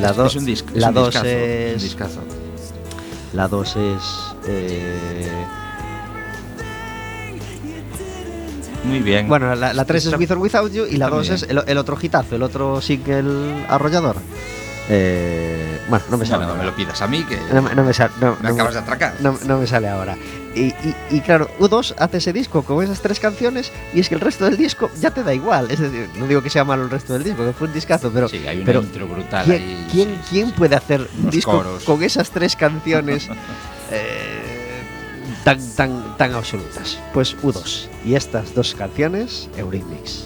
[0.00, 2.20] la Es- 2 es un la es un dos discazo, es- un discazo.
[3.34, 4.02] la 2 es
[4.48, 5.28] eh,
[8.84, 9.28] Muy bien.
[9.28, 11.42] Bueno, la, la 3 es With or Without You y la está 2 muy es
[11.44, 14.16] el, el otro hitazo, el otro single arrollador.
[14.88, 16.42] Eh, bueno, no me no, sale.
[16.42, 16.70] no me ahora.
[16.70, 18.12] lo pidas a mí, que No, me- no me sale.
[18.20, 19.14] No, me no me- acabas de atracar.
[19.20, 20.16] no- no me sale ahora.
[20.54, 24.14] Y, y- y claro, U2 hace ese disco con esas tres canciones y es que
[24.14, 25.70] el resto del disco ya te da igual.
[25.72, 28.10] Es decir, no digo que sea malo el resto del disco, que fue un discazo,
[28.14, 29.86] pero sí, hay una pero intro brutal ¿quién, ahí.
[29.90, 30.54] quién- sí, quién sí.
[30.56, 31.82] puede hacer un disco coros.
[31.84, 33.28] con esas tres canciones
[33.90, 34.35] eh,
[35.46, 36.98] tan, tan, tan absolutas?
[37.14, 37.86] Pues U2.
[38.04, 40.24] Y estas dos canciones, Eurythmics.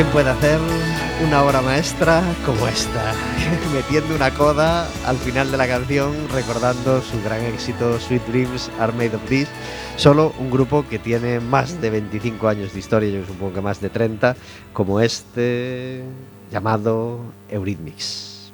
[0.00, 0.58] ¿Quién puede hacer
[1.26, 3.12] una obra maestra como esta?
[3.74, 8.94] Metiendo una coda al final de la canción, recordando su gran éxito Sweet Dreams Are
[8.94, 9.46] Made of This.
[9.96, 13.82] Solo un grupo que tiene más de 25 años de historia, yo supongo que más
[13.82, 14.36] de 30,
[14.72, 16.02] como este
[16.50, 18.52] llamado Eurythmics.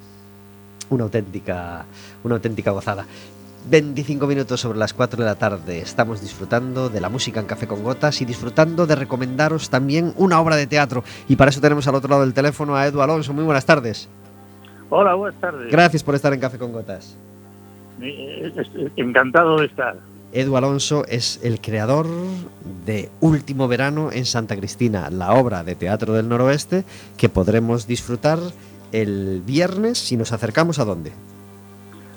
[0.91, 1.87] Una auténtica,
[2.25, 3.07] una auténtica gozada.
[3.69, 5.79] 25 minutos sobre las 4 de la tarde.
[5.81, 10.41] Estamos disfrutando de la música en Café con Gotas y disfrutando de recomendaros también una
[10.41, 11.03] obra de teatro.
[11.29, 13.33] Y para eso tenemos al otro lado del teléfono a Edu Alonso.
[13.33, 14.09] Muy buenas tardes.
[14.89, 15.71] Hola, buenas tardes.
[15.73, 17.17] Gracias por estar en Café con Gotas.
[18.01, 19.97] Eh, es- Encantado de estar.
[20.33, 22.07] Edu Alonso es el creador
[22.85, 26.85] de Último Verano en Santa Cristina, la obra de teatro del noroeste
[27.17, 28.39] que podremos disfrutar
[28.93, 31.13] el viernes si nos acercamos a dónde.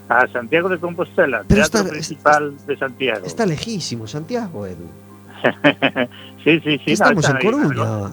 [0.09, 3.25] A Santiago de Compostela, Pero Teatro está- Principal de Santiago.
[3.25, 4.87] Está lejísimo, Santiago, Edu.
[6.43, 6.91] sí, sí, sí.
[6.93, 8.11] Estamos está en Coruña.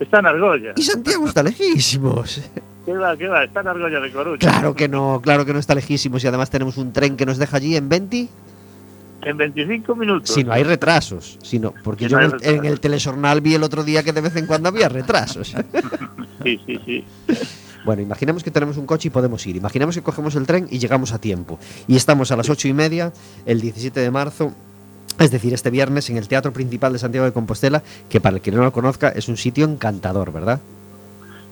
[0.00, 0.72] Está en Argolla.
[0.76, 2.42] Y Santiago está lejísimos.
[2.84, 3.44] ¿Qué va, qué va?
[3.44, 4.38] Está en Argolla de Coruña.
[4.38, 7.38] Claro que no, claro que no está lejísimos y además tenemos un tren que nos
[7.38, 8.28] deja allí en 20.
[9.22, 10.30] en 25 minutos.
[10.30, 13.62] Si no hay retrasos, sino porque Si yo no en el, en el vi el
[13.62, 15.54] otro día que de vez en cuando había retrasos.
[16.44, 17.04] Sí, sí, sí.
[17.88, 19.56] Bueno, imaginemos que tenemos un coche y podemos ir.
[19.56, 21.58] Imaginemos que cogemos el tren y llegamos a tiempo.
[21.86, 23.14] Y estamos a las ocho y media,
[23.46, 24.52] el 17 de marzo,
[25.18, 28.42] es decir, este viernes, en el Teatro Principal de Santiago de Compostela, que para el
[28.42, 30.60] que no lo conozca es un sitio encantador, ¿verdad?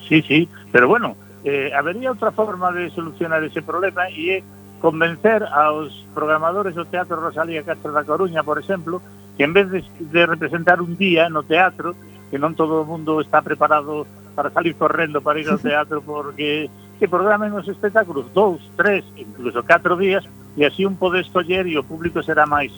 [0.07, 4.44] Sí, sí, pero bueno, eh, habería outra forma de solucionar ese problema e é
[4.85, 9.01] convencer aos programadores do Teatro Rosalía Castro da Coruña, por exemplo,
[9.40, 11.96] que en vez de, representar un día no teatro,
[12.29, 14.05] que non todo o mundo está preparado
[14.37, 16.68] para salir correndo para ir ao teatro porque
[17.01, 21.81] que programen os espectáculos dous, tres, incluso catro días e así un pode escoller e
[21.81, 22.70] o público será máis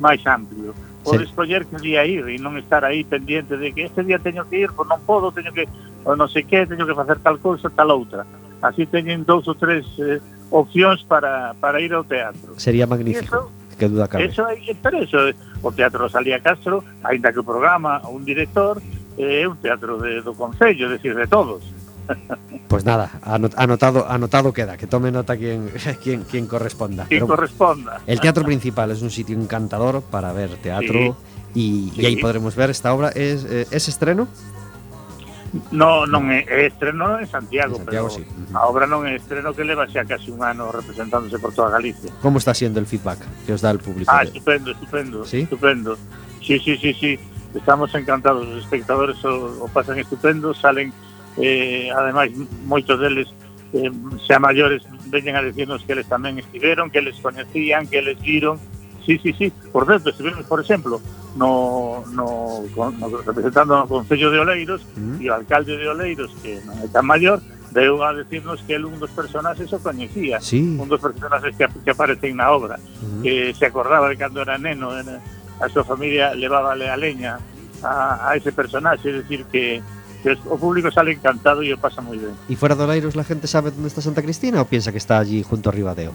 [0.00, 0.72] máis amplio
[1.02, 1.24] pode sí.
[1.24, 4.64] escoller que día ir e non estar aí pendiente de que este día teño que
[4.64, 5.66] ir, pois non podo, teño que
[6.06, 8.26] ou non sei que, teño que facer tal cousa, tal outra.
[8.62, 12.54] Así teñen dous ou tres eh, opcións para, para ir ao teatro.
[12.58, 13.50] Sería magnífico.
[13.50, 14.30] Eso, que duda cabe.
[14.30, 14.46] Eso,
[14.78, 15.18] pero eso,
[15.62, 18.78] o Teatro Rosalía Castro, ainda que o programa, un director,
[19.18, 21.62] é un teatro de, do Concello, decir, de todos.
[22.06, 22.18] Pues
[22.68, 25.70] pois nada, anotado, anotado queda, que tome nota quien,
[26.02, 27.06] quien, quien corresponda.
[27.06, 28.00] Quien Pero corresponda.
[28.06, 31.16] El teatro principal es un sitio encantador para ver teatro
[31.54, 32.02] sí, y, sí.
[32.02, 33.10] y aí podremos ver esta obra.
[33.10, 34.28] ¿Es, eh, es estreno?
[35.70, 38.24] No, non é, é estreno en Santiago, en Santiago pero sí.
[38.24, 38.56] Uh -huh.
[38.56, 42.08] a obra non é estreno que leva xa casi un ano representándose por toda Galicia.
[42.24, 44.08] Como está sendo el feedback que os dá el público?
[44.08, 45.44] Ah, estupendo, estupendo, ¿Sí?
[45.44, 46.00] estupendo.
[46.40, 47.20] Sí, sí, sí, sí
[47.54, 50.92] estamos encantados os espectadores o, o pasan estupendo salen
[51.36, 52.32] eh, ademais
[52.64, 53.28] moitos deles
[53.72, 53.90] eh,
[54.24, 58.60] xa maiores veñen a decirnos que eles tamén estiveron que eles coñecían, que eles viron
[59.02, 61.02] Sí, sí, sí, por certo, estivemos, por exemplo
[61.34, 65.22] no, no, con, no representando o Concello de Oleiros mm.
[65.22, 67.40] e o alcalde de Oleiros, que non é tan maior
[67.72, 70.60] deu a decirnos que el un dos personaxes o coñecía, sí.
[70.60, 73.24] un dos personaxes que, que aparecen na obra, mm.
[73.24, 75.24] que se acordaba de cando era neno, era,
[75.62, 77.38] a súa familia levábale a leña
[77.82, 79.78] a, a ese personaxe é dicir que,
[80.22, 83.22] que o público sale encantado e o pasa moi ben ¿Y fuera de Oleiros la
[83.22, 86.12] gente sabe dónde está Santa Cristina o piensa que está allí junto a Ribadeo?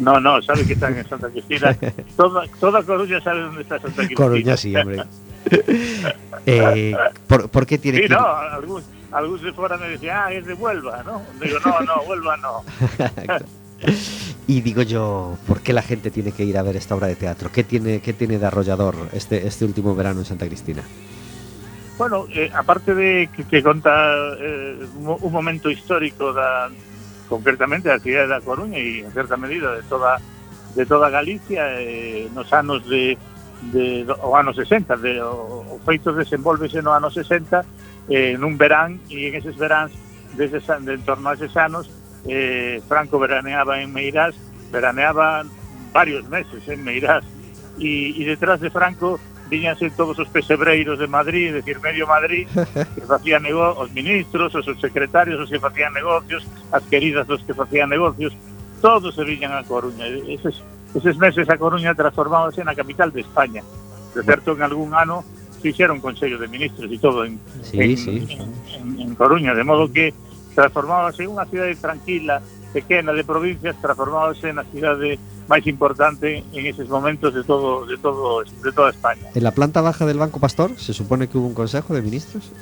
[0.00, 1.72] no, no, sabe que están en Santa Cristina
[2.20, 5.04] toda, toda Coruña sabe onde está Santa Cristina Coruña sí, hombre.
[6.46, 6.96] Eh,
[7.26, 10.46] ¿por, por qué tiene Sí, que no, algún, algún de fuera me decía, ah, es
[10.46, 11.22] de Huelva, ¿no?
[11.40, 12.64] Digo, no, no, Huelva no.
[14.50, 17.14] Y digo yo, ¿por qué la gente tiene que ir a ver esta obra de
[17.14, 17.52] teatro?
[17.52, 20.82] ¿Qué tiene, qué tiene de arrollador este, este último verano en Santa Cristina?
[21.96, 23.90] Bueno, eh, aparte de que, que conta
[24.40, 26.68] eh, un, mo- un momento histórico da,
[27.28, 30.18] concretamente da cidade da Coruña e en certa medida de toda
[30.74, 33.14] de toda Galicia eh, nos anos de,
[33.70, 37.62] de o anos 60 de, o, o feito desenvolvese no ano 60
[38.10, 39.94] eh, nun verán e en eses veráns
[40.34, 41.86] de en torno a eses anos
[42.26, 44.34] eh, Franco veraneaba en Meirás,
[44.70, 45.44] veraneaba
[45.92, 47.24] varios meses en Meirás,
[47.78, 49.18] e, e detrás de Franco
[49.50, 52.46] viñanse todos os pesebreiros de Madrid, decir, medio Madrid,
[52.94, 57.52] que facían negocios, os ministros, os secretarios, os que facían negocios, as queridas dos que
[57.52, 58.32] facían negocios,
[58.80, 60.06] todos se viñan a Coruña.
[60.06, 60.62] Eses,
[60.94, 63.66] eses meses a Coruña transformábase na capital de España.
[64.14, 65.26] De certo, en algún ano
[65.60, 68.16] fixeron Consello de Ministros e todo en, sí, en, sí.
[68.30, 70.14] En, en, en Coruña, de modo que
[70.60, 72.44] transformábase unha cidade tranquila,
[72.76, 75.16] pequena de provincias, transformábase na cidade
[75.48, 79.24] máis importante en eses momentos de todo de todo de toda España.
[79.32, 82.52] En la planta baja del Banco Pastor se supone que hubo un consejo de ministros.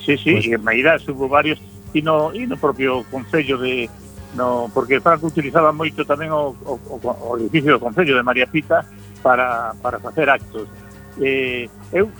[0.00, 0.48] Sí, sí, pues...
[0.48, 1.60] en Meirás hubo varios
[1.94, 3.86] e no, e no propio Concello de
[4.34, 8.50] no, porque Franco utilizaba moito tamén o, o, o o edificio do Concello de María
[8.50, 8.82] Pita
[9.22, 10.66] para, para facer actos.
[11.22, 12.10] Eh, eu,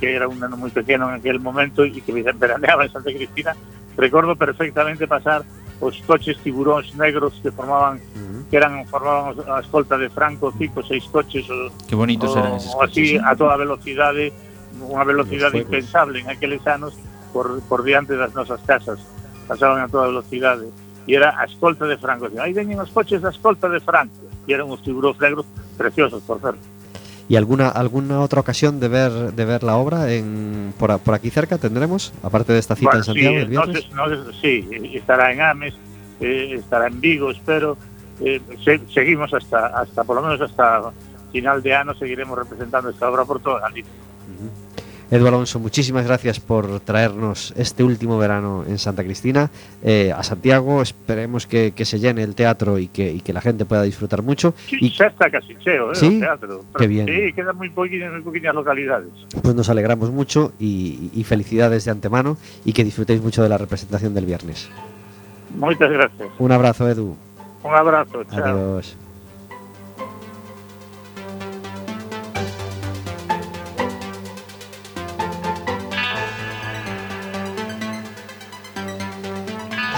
[0.00, 3.52] que era un nano moi pequeno en aquel momento e que veraneaba en Santa Cristina,
[4.00, 5.44] Recordo perfectamente pasar
[5.80, 8.48] os coches tiburóns negros que formaban uh -huh.
[8.48, 12.56] que eran formaban a escolta de Franco, cinco, seis coches o, que bonitos o, eran
[12.56, 13.20] esos coches, así ¿sí?
[13.20, 14.32] a toda velocidade,
[14.80, 16.96] unha velocidade impensable en aqueles anos
[17.32, 18.96] por, por diante das nosas casas.
[19.44, 20.64] Pasaban a toda velocidade
[21.04, 22.28] e era a escolta de Franco.
[22.40, 25.44] Aí veñen os coches da escolta de Franco, E eran os tiburóns negros
[25.76, 26.64] preciosos, por certo.
[27.30, 31.30] ¿Y alguna, alguna otra ocasión de ver, de ver la obra en, por, por aquí
[31.30, 32.12] cerca tendremos?
[32.24, 33.88] Aparte de esta cita en Santiago sí, el viernes.
[33.94, 35.74] no sé- no sé- sí, estará en Ames,
[36.18, 37.76] eh, estará en Vigo, espero.
[38.20, 40.90] Eh, se- seguimos hasta, hasta, por lo menos hasta
[41.30, 43.92] final de ano, seguiremos representando esta obra por toda Galicia.
[45.10, 49.50] Edu Alonso, muchísimas gracias por traernos este último verano en Santa Cristina
[49.82, 50.82] eh, a Santiago.
[50.82, 54.22] Esperemos que, que se llene el teatro y que, y que la gente pueda disfrutar
[54.22, 54.54] mucho.
[54.68, 56.20] Sí, Y xa está casi cheo, eh, ¿Sí?
[56.20, 56.62] teatro.
[56.78, 57.06] Qué bien.
[57.10, 59.10] Sí, quedan moi poquinhas localidades.
[59.42, 63.58] pues nos alegramos mucho y, y felicidades de antemano y que disfrutéis mucho de la
[63.58, 64.70] representación del viernes.
[65.58, 66.30] Moitas gracias.
[66.38, 67.16] Un abrazo, Edu.
[67.66, 68.46] Un abrazo, chao.
[68.46, 68.94] Adiós.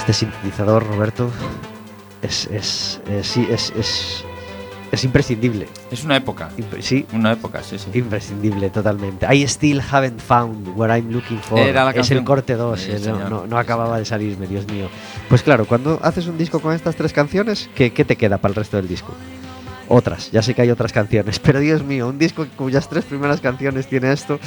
[0.03, 1.31] Este sintetizador, Roberto,
[2.23, 4.25] es, es, es, es, es,
[4.91, 5.69] es imprescindible.
[5.93, 6.51] Es una época.
[6.59, 7.89] Impre- sí, Una época, sí, sí.
[7.97, 9.33] imprescindible totalmente.
[9.33, 11.57] I still haven't found what I'm looking for.
[11.61, 14.67] Era la es el corte 2, Sí, eh, no, no- no acababa de salirme, Dios
[14.67, 14.89] mío.
[15.29, 18.51] Pues claro, cuando haces un disco con estas tres canciones, ¿qué, qué te queda para
[18.51, 19.15] el resto del disco?
[19.89, 23.41] Otras, ya sé que hay otras canciones, pero Dios mío, un disco cuyas tres primeras
[23.41, 24.41] canciones tiene esto.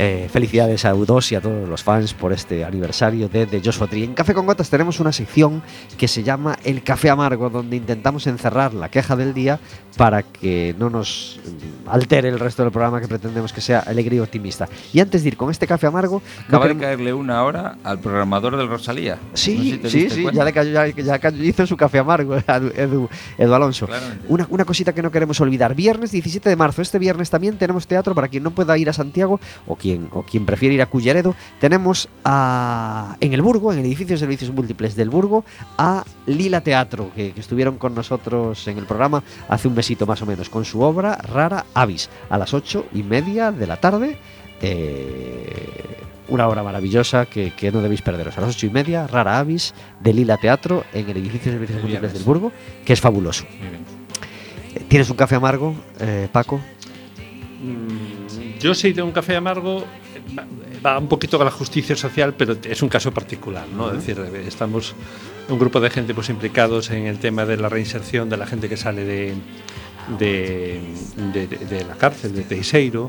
[0.00, 3.88] Eh, felicidades a U2 y a todos los fans por este aniversario de The Joshua
[3.88, 4.04] Tree.
[4.04, 5.60] En Café con Gotas tenemos una sección
[5.96, 9.58] que se llama El Café Amargo, donde intentamos encerrar la queja del día
[9.96, 11.40] para que no nos
[11.88, 14.68] altere el resto del programa que pretendemos que sea alegre y optimista.
[14.92, 17.78] Y antes de ir con este café amargo, no Acaba de queremos- caerle una hora
[17.82, 19.16] al programador del Rosalía.
[19.32, 20.38] No sé Sí, si sí, sí, cuenta.
[20.38, 20.86] ya, le cayó, ya,
[21.18, 23.86] ya hizo su café amargo Edu, Edu- Edu Alonso.
[23.88, 24.24] Claramente.
[24.28, 25.74] Una, una cosita que no queremos olvidar.
[25.74, 26.82] Viernes 17 de marzo.
[26.82, 30.22] Este viernes también tenemos teatro para quien no pueda ir a Santiago o quien, o
[30.22, 31.34] quien prefiere ir a Culleredo.
[31.60, 35.44] Tenemos a, en el Burgo, en el edificio de servicios múltiples del Burgo,
[35.76, 40.22] a Lila Teatro, que, que estuvieron con nosotros en el programa hace un mesito más
[40.22, 44.18] o menos, con su obra Rara Avis, a las ocho y media de la tarde.
[44.60, 48.36] Eh, una obra maravillosa que, que no debéis perderos.
[48.36, 51.82] A las ocho y media, Rara Avis, de Lila Teatro, en el edificio de servicios
[51.82, 52.52] múltiples del Burgo,
[52.84, 53.44] que es fabuloso.
[54.88, 56.60] ¿Tienes un café amargo, eh, Paco?
[57.62, 58.17] Mm,
[58.60, 59.84] Yo sí tengo un café amargo,
[60.84, 63.90] va- un poquito con la justicia social, pero es un caso particular, ¿no?
[63.92, 64.94] Es decir, estamos
[65.48, 68.68] un grupo de gente pues implicados en el tema de la reinserción de la gente
[68.68, 69.34] que sale de,
[70.18, 70.80] de,
[71.32, 73.08] de- de- de la cárcel, de Teiseiro.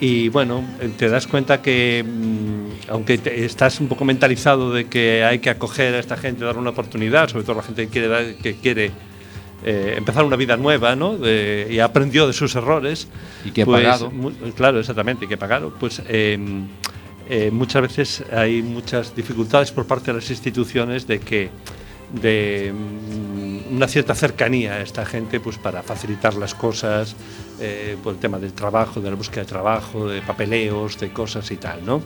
[0.00, 0.64] Y bueno,
[0.96, 5.50] te das cuenta que, mm, aunque te- estás un poco mentalizado de que hay que
[5.50, 8.54] acoger a esta gente, dar una oportunidad, sobre todo la gente que quiere, dar- que
[8.54, 8.92] quiere
[9.64, 11.16] eh, empezar una vida nueva, ¿no?
[11.16, 13.08] De- y aprendió de sus errores.
[13.44, 14.10] Y que ha pues, pagado.
[14.10, 15.72] mu- claro, exactamente, y que pagaron.
[15.78, 16.38] Pues eh,
[17.28, 21.50] eh, muchas veces hay muchas dificultades por parte de las instituciones de que
[22.12, 27.14] de mm, una cierta cercanía a esta gente pues para facilitar las cosas
[27.60, 31.50] eh, por el tema del trabajo, de la búsqueda de trabajo, de papeleos, de cosas
[31.50, 32.00] y tal, ¿no?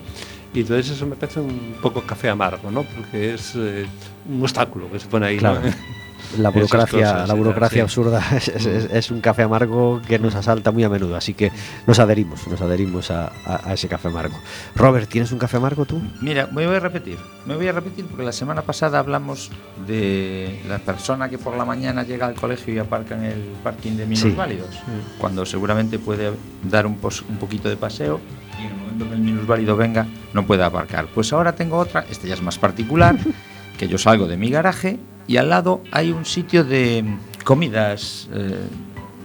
[0.55, 2.83] Y entonces eso me parece un poco café amargo, ¿no?
[2.83, 3.87] Porque es eh,
[4.29, 5.61] un obstáculo que se pone ahí, Claro.
[5.61, 5.71] ¿no?
[6.39, 7.81] La burocracia, cosas la burocracia sí.
[7.81, 11.35] absurda es, es- es- es un café amargo que nos asalta muy a menudo, así
[11.35, 11.53] que
[11.87, 14.39] nos adherimos, nos adherimos a, a- a ese café amargo.
[14.75, 16.01] Robert, ¿tienes un café amargo tú?
[16.21, 17.19] Mira, me voy a repetir.
[17.47, 19.51] Me voy a repetir porque la semana pasada hablamos
[19.87, 23.93] de la persona que por la mañana llega al colegio y aparca en el parking
[23.97, 24.25] de Sí.
[24.25, 24.69] minusválidos.
[25.19, 28.21] Cuando seguramente puede dar un, pos- un poquito de paseo
[28.61, 31.07] y en el momento que el minusválido venga no puede aparcar.
[31.15, 33.17] Pues ahora tengo otra, esta ya es más particular,
[33.79, 37.05] que yo salgo de mi garaje y al lado hay un sitio de
[37.45, 38.29] comidas.
[38.33, 38.59] eh,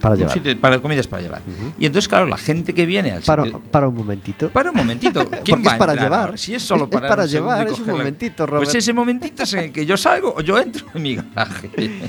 [0.02, 0.34] Para llevar.
[0.34, 1.42] sitio para comidas para llevar.
[1.80, 4.50] Y entonces, claro, la gente que viene al Para, sitio- para un momentito.
[4.50, 5.28] para un momentito.
[5.44, 6.38] ¿Quién va es para entrar llevar.
[6.38, 8.66] Si es solo Es- es para, para llevar, es un momentito, Robert.
[8.66, 11.70] Pues ese momentito es en el que yo salgo o yo entro en mi garaje.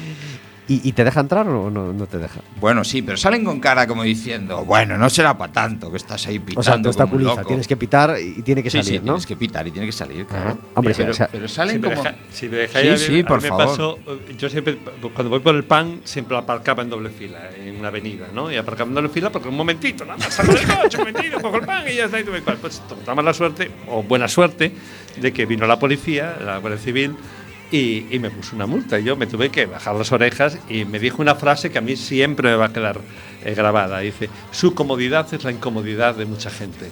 [0.68, 2.40] ¿Y, y te deja entrar o no, no te deja?
[2.60, 6.26] Bueno, sí, pero salen con cara como diciendo, bueno, no será para tanto, que estás
[6.26, 7.44] ahí pitando O sea, te obstaculiza, loco.
[7.46, 9.14] tienes que pitar y tiene que sí, salir, sí, ¿no?
[9.14, 10.50] tienes que pitar y tiene que salir, claro.
[10.50, 10.58] Ajá.
[10.74, 12.02] Hombre, pero, sea, pero salen Si me, como...
[12.04, 13.66] deja- si me dejáis, Sí, a mí- sí, a mí por me favor.
[13.66, 14.78] pasó, eh, yo siempre,
[15.14, 18.52] cuando voy por el pan, siempre aparcaba en doble fila, en una avenida, ¿no?
[18.52, 21.40] Y aparcaba en doble fila porque un momentito, nada más, saco del coche, un momentito,
[21.40, 22.20] cojo el pan y ya está.
[22.20, 22.58] Y tú me cual.
[22.60, 24.70] Pues tomamos la suerte, o buena suerte,
[25.16, 27.16] de que vino la policía, la Guardia Civil,
[27.70, 28.98] y, y me puso una multa.
[28.98, 31.82] Y yo me tuve que bajar las orejas y me dijo una frase que a
[31.82, 32.98] mí siempre me va a quedar
[33.44, 34.00] eh, grabada.
[34.00, 36.88] Dice, su comodidad es la incomodidad de mucha gente.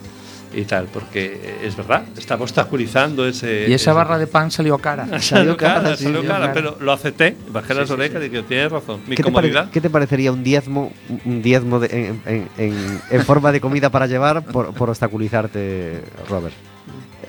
[0.55, 3.67] Y tal, porque eh, es verdad, estaba obstaculizando ese...
[3.69, 5.07] Y esa ese- barra de pan salió cara.
[5.21, 6.53] Salió cara, cara, sí, salió salió cara, cara.
[6.55, 9.71] pero lo acepté, bajé las orejas y dije, tienes razón, mi ¿Qué te, comodidad.
[9.71, 10.93] qué te parecería un diezmo,
[11.27, 16.03] un diezmo de- en, en- en- en forma de comida para llevar por, por obstaculizarte,
[16.31, 16.55] Robert?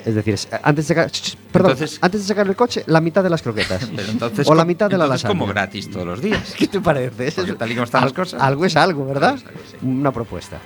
[0.08, 1.12] Es decir, es- antes de sacar,
[1.52, 3.86] perdón, Entonces- antes de sacar el coche, la mitad de las croquetas.
[3.96, 5.30] Pero entonces, o la mitad de la lasaña.
[5.34, 6.54] como gratis todos los días.
[6.58, 7.32] ¿Qué te parece?
[7.34, 8.42] Porque tal y como están las cosas.
[8.42, 9.32] Algo es algo, ¿verdad?
[9.32, 9.78] Algo es algo, sí.
[9.86, 10.60] Una propuesta.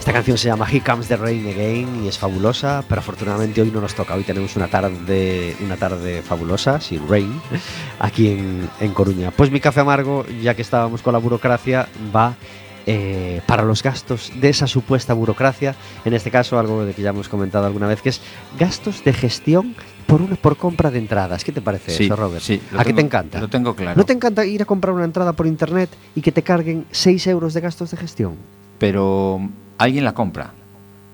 [0.00, 3.70] Esta canción se llama Here Comes the Rain Again y es fabulosa, pero afortunadamente hoy
[3.70, 4.14] no nos toca.
[4.14, 7.40] Hoy tenemos una tarde, una tarde fabulosa, sin rain,
[8.00, 9.30] aquí en, en Coruña.
[9.30, 11.86] Pues mi café amargo, ya que estábamos con la burocracia,
[12.16, 12.34] va
[12.86, 15.74] eh, para los gastos de esa supuesta burocracia.
[16.04, 18.20] En este caso, algo de que ya hemos comentado alguna vez, que es
[18.58, 19.74] gastos de gestión
[20.06, 21.44] por una por compra de entradas.
[21.44, 22.42] ¿Qué te parece Sí, eso, Robert?
[22.42, 23.40] sí, ¿A qué te encanta?
[23.40, 23.96] Lo tengo claro.
[23.96, 27.26] ¿No te encanta ir a comprar una entrada por internet y que te carguen 6
[27.28, 28.34] euros de gastos de gestión?
[28.78, 29.40] Pero
[29.78, 30.52] alguien la compra.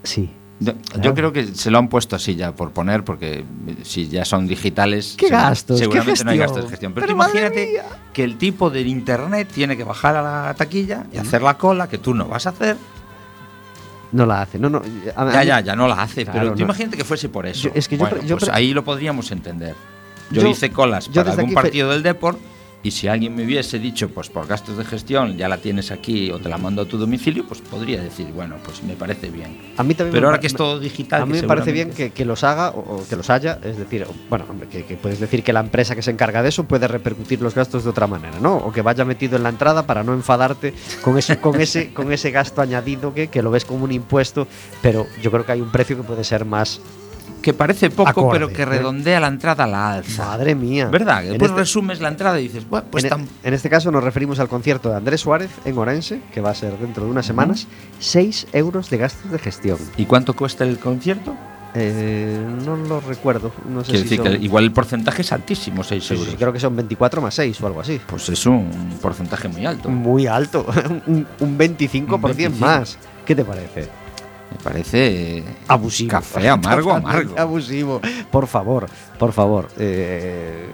[0.03, 0.31] Sí.
[0.59, 1.03] Yo, Claro.
[1.03, 3.45] yo creo que se lo han puesto así ya por poner, porque
[3.83, 5.77] si ya son digitales, ¿Qué segura- gastos?
[5.79, 6.95] ¿Qué seguramente no hay gastos de gestión.
[6.95, 7.83] Pero, imagínate mía.
[8.15, 11.89] que el tipo del internet tiene que bajar a la taquilla y hacer la cola
[11.91, 12.77] que tú no vas a hacer.
[14.13, 14.59] No la hace.
[14.59, 14.81] No, no.
[15.15, 16.65] a- Ya, ya, ya no la hace, Claro, pero tú no.
[16.65, 17.69] imagínate que fuese por eso.
[17.69, 19.75] Yo- es que yo Bueno, pre- yo pues ahí lo podríamos entender.
[20.31, 22.39] Yo, Yo- hice colas yo para algún partido del Deport
[22.87, 26.31] y si alguien me hubiese dicho, pues por gastos de gestión ya la tienes aquí
[26.31, 29.59] o te la mando a tu domicilio, pues podría decir, bueno, pues me parece bien.
[29.77, 32.11] A mí también Pero ahora que es todo digital, A mí me parece bien que,
[32.11, 35.19] que los haga o, o que los haya, es decir, bueno, hombre, que, que puedes
[35.19, 38.07] decir que la empresa que se encarga de eso puede repercutir los gastos de otra
[38.07, 38.55] manera, ¿no?
[38.59, 40.73] O que vaya metido en la entrada para no enfadarte
[41.03, 44.47] con ese, con ese, con ese gasto añadido que, que lo ves como un impuesto,
[44.81, 46.81] pero yo creo que hay un precio que puede ser más.
[47.47, 48.67] Que parece poco, Acorde, pero que ¿eh?
[48.67, 50.27] redondea la entrada a la alza.
[50.27, 50.89] Madre mía.
[50.89, 51.21] ¿Verdad?
[51.21, 53.55] Que En Después este- resumes la entrada y dices, bueno, pues en, e- tan- en
[53.55, 56.77] este caso nos referimos al concierto de Andrés Suárez en Orense, que va a ser
[56.77, 57.69] dentro de unas semanas,
[58.01, 59.79] 6 euros de gastos de gestión.
[59.97, 61.37] ¿Y cuánto cuesta el concierto?
[61.77, 65.31] Eh, no lo recuerdo, no sé Quiero si decir son- que igual el porcentaje es
[65.31, 66.35] altísimo, 6 Sí, sí, euros.
[66.37, 68.01] creo que son 24 más 6 o algo así.
[68.09, 68.69] Pues es un
[69.01, 69.89] porcentaje muy alto.
[69.89, 70.67] Muy alto,
[71.07, 72.59] un, un 25% Un 25.
[72.59, 72.99] más.
[73.25, 73.89] ¿Qué te parece?
[74.51, 76.11] Me parece Abusivo.
[76.11, 77.35] Café amargo, amargo.
[77.39, 78.01] Abusivo.
[78.31, 78.87] Por favor,
[79.19, 79.69] por favor.
[79.79, 80.67] eh,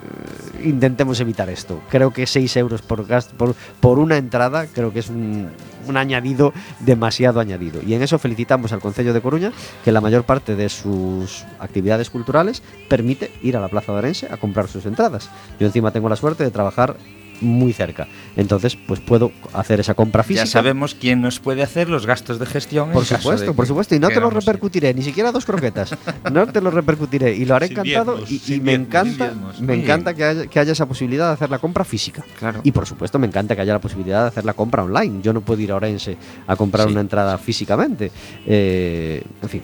[0.62, 1.80] intentemos evitar esto.
[1.88, 5.48] Creo que 6 euros por, gas- por, por una entrada, creo que es un,
[5.88, 7.80] un añadido demasiado añadido.
[7.84, 9.52] Y en eso felicitamos al Concello de Coruña,
[9.84, 14.28] que la mayor parte de sus actividades culturales permite ir a la Plaza de Orense
[14.30, 15.30] a comprar sus entradas.
[15.58, 16.96] Yo encima tengo la suerte de trabajar
[17.43, 18.07] muy cerca.
[18.36, 20.45] Entonces, pues puedo hacer esa compra física.
[20.45, 22.90] Ya sabemos quién nos puede hacer los gastos de gestión.
[22.93, 23.95] Por supuesto, de por supuesto.
[23.95, 24.49] Y no te lo queramos ir.
[24.49, 25.95] repercutiré, ni siquiera dos croquetas.
[26.32, 27.34] no te lo repercutiré.
[27.34, 28.16] Y lo haré Sin encantado.
[28.18, 31.59] diezmos, y, me encanta, me encanta que haya, que haya esa posibilidad de hacer la
[31.59, 32.24] compra física.
[32.38, 32.61] Claro.
[32.62, 35.20] Y por supuesto, me encanta que haya la posibilidad de hacer la compra online.
[35.22, 36.16] Yo no puedo ir a Orense
[36.47, 36.93] a comprar Sí.
[36.93, 38.11] una entrada físicamente.
[38.47, 39.62] Eh, en fin,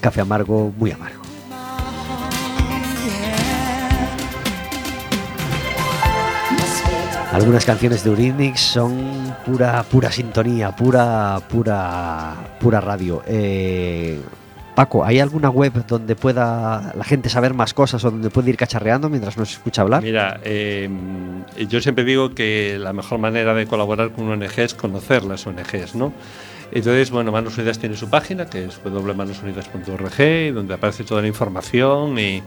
[0.00, 1.17] café amargo, muy amargo.
[7.38, 13.22] Algunas canciones de Eurythmics son pura, pura sintonía, pura, pura, pura radio.
[13.28, 14.18] Eh,
[14.74, 18.56] Paco, ¿hay alguna web donde pueda la gente saber más cosas o donde puede ir
[18.56, 20.02] cacharreando mientras nos escucha hablar?
[20.02, 20.90] Mira, eh,
[21.68, 25.46] yo siempre digo que la mejor manera de colaborar con una ONG es conocer las
[25.46, 26.12] ONGs, ¿no?
[26.72, 32.18] Entonces, bueno, Manos Unidas tiene su página, que es www.manosunidas.org, donde aparece toda la información
[32.18, 32.42] y,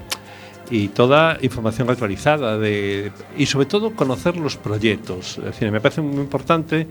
[0.69, 5.37] y toda información actualizada de, y sobre todo conocer los proyectos.
[5.39, 6.87] Es decir, me parece muy importante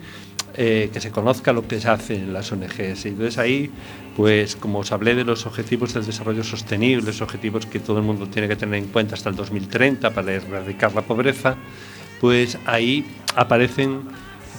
[0.55, 3.05] eh, que se conozca lo que se hace en las ONGs.
[3.07, 3.71] Y entonces ahí,
[4.17, 8.05] pues como os hablé de los objetivos del desarrollo sostenible, los objetivos que todo el
[8.05, 11.57] mundo tiene que tener en cuenta hasta el 2030 para erradicar la pobreza,
[12.21, 14.01] pues ahí aparecen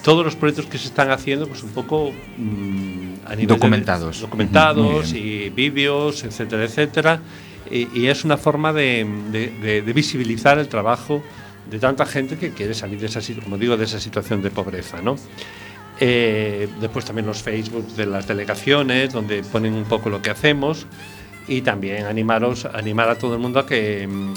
[0.03, 4.21] todos los proyectos que se están haciendo, pues un poco mm, a nivel de- Documentados.
[4.21, 7.21] documentados y vídeos, etcétera, etcétera.
[7.69, 11.21] Y, y es una forma de, de- de- de visibilizar el trabajo
[11.69, 15.01] de tanta gente que quiere salir de esa, como digo, de esa situación de pobreza,
[15.01, 15.15] ¿no?
[15.99, 20.87] Eh, después también los Facebook de las delegaciones, donde ponen un poco lo que hacemos
[21.47, 24.33] y también animaros, animar a todo el mundo a que mm, eh,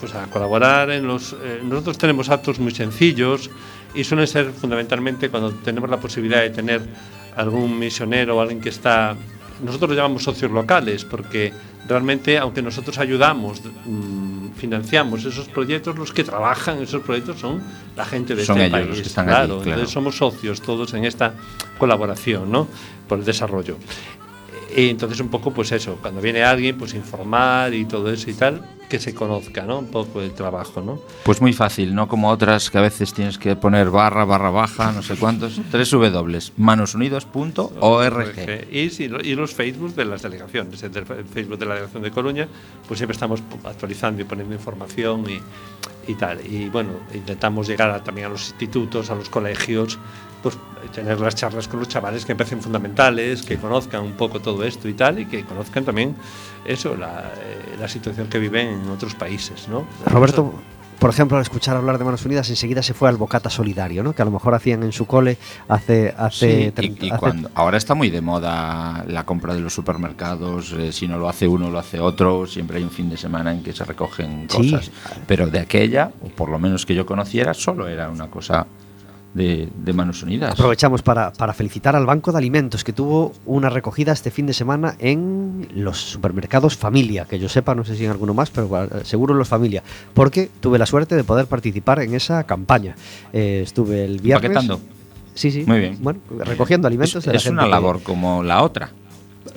[0.00, 3.48] pues a colaborar en los eh, nosotros tenemos actos muy sencillos
[3.94, 6.80] y suelen ser fundamentalmente cuando tenemos la posibilidad de tener
[7.36, 9.14] algún misionero o alguien que está
[9.62, 11.52] nosotros lo llamamos socios locales porque
[11.88, 17.62] realmente aunque nosotros ayudamos mm, financiamos esos proyectos los que trabajan en esos proyectos son
[17.96, 19.70] la gente de Son este ellos país los que están claro, allí, claro.
[19.70, 21.34] entonces somos socios todos en esta
[21.78, 22.68] colaboración ¿no?
[23.08, 23.76] por el desarrollo
[24.76, 28.34] y entonces un poco pues eso, cuando viene alguien pues informar y todo eso y
[28.34, 29.80] tal, que se conozca, ¿no?
[29.80, 30.98] Un poco el trabajo, ¿no?
[31.24, 34.92] Pues muy fácil, no como otras que a veces tienes que poner barra, barra baja,
[34.92, 35.60] no sé cuántos.
[35.70, 38.66] tres W, manosunidos.org.
[38.70, 42.48] Y, si- y los Facebook de las delegaciones, el Facebook de la Delegación de Coruña,
[42.86, 45.40] pues siempre estamos actualizando y poniendo información y,
[46.10, 46.40] y tal.
[46.46, 49.98] Y bueno, intentamos llegar a- también a los institutos, a los colegios,
[50.42, 50.56] pues
[50.92, 54.64] tener las charlas con los chavales que me parecen fundamentales, que conozcan un poco todo
[54.64, 56.14] esto y tal, y que conozcan también
[56.64, 59.84] eso, la, eh, la situación que viven en otros países, ¿no?
[60.06, 60.54] Roberto,
[60.98, 64.14] por ejemplo, al escuchar hablar de Manos Unidas, enseguida se fue al Bocata Solidario, ¿no?
[64.14, 66.12] Que a lo mejor hacían en su cole hace.
[66.16, 69.60] hace, Sí, treinta- y, y hace- cuando, ahora está muy de moda la compra de
[69.60, 73.08] los supermercados, eh, si no lo hace uno, lo hace otro, siempre hay un fin
[73.10, 74.72] de semana en que se recogen Sí.
[74.72, 74.90] cosas.
[75.26, 78.66] Pero de aquella, o por lo menos que yo conociera, solo era una cosa
[79.34, 80.52] de, de manos unidas.
[80.52, 84.52] Aprovechamos para, para felicitar al Banco de Alimentos que tuvo una recogida este fin de
[84.54, 88.68] semana en los supermercados Familia, que yo sepa, no sé si en alguno más, pero
[89.04, 89.82] seguro en los Familia,
[90.14, 92.94] porque tuve la suerte de poder participar en esa campaña.
[93.32, 94.46] Eh, estuve el viernes.
[94.50, 94.80] Empaquetando.
[95.34, 95.64] Sí, sí.
[95.66, 95.98] Muy bien.
[96.00, 97.16] Bueno, recogiendo alimentos.
[97.16, 98.90] Es, de la es una que- labor como la otra.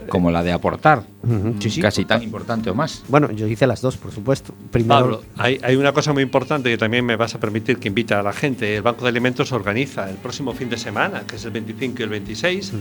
[0.09, 1.81] Como la de aportar, Ujú, sí, sí.
[1.81, 3.03] casi tan importante o más.
[3.07, 4.53] Bueno, yo hice las dos, por supuesto.
[4.71, 7.87] Primero, Pablo, hay, hay una cosa muy importante que también me vas a permitir que
[7.87, 8.75] invita a la gente.
[8.77, 12.03] El Banco de Alimentos organiza el próximo fin de semana, que es el 25 y
[12.03, 12.73] el 26,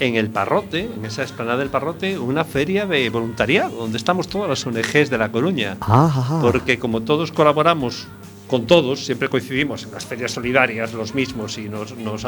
[0.00, 4.48] en el Parrote, en esa explanada del Parrote, una feria de voluntariado, donde estamos todas
[4.48, 5.76] las ONGs de La Coruña.
[5.80, 6.38] Ah.
[6.40, 8.06] Porque como todos colaboramos
[8.48, 12.26] con todos, siempre coincidimos en las ferias solidarias los mismos y nos, nos-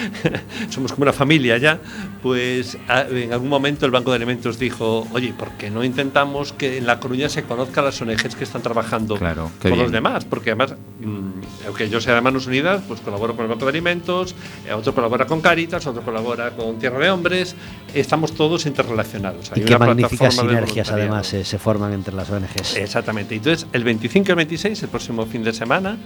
[0.70, 1.78] somos como una familia ya,
[2.22, 6.52] pues a- en algún momento el Banco de Alimentos dijo, oye, ¿por qué no intentamos
[6.52, 9.82] que en La Coruña se conozca las ONGs que están trabajando Claro, qué con bien.
[9.82, 10.24] los demás?
[10.24, 13.70] Porque además, mm, aunque yo sea de Manos Unidas, pues colaboro con el Banco de
[13.70, 14.34] Alimentos,
[14.66, 17.56] eh, otro colabora con Caritas, otro colabora con Tierra de Hombres,
[17.92, 19.50] estamos todos interrelacionados.
[19.54, 22.76] y Hay qué una magníficas sinergias además eh, se forman entre las ONGs.
[22.76, 23.34] Exactamente.
[23.34, 25.96] Entonces, el 25 y el 26, el próximo fin de semana,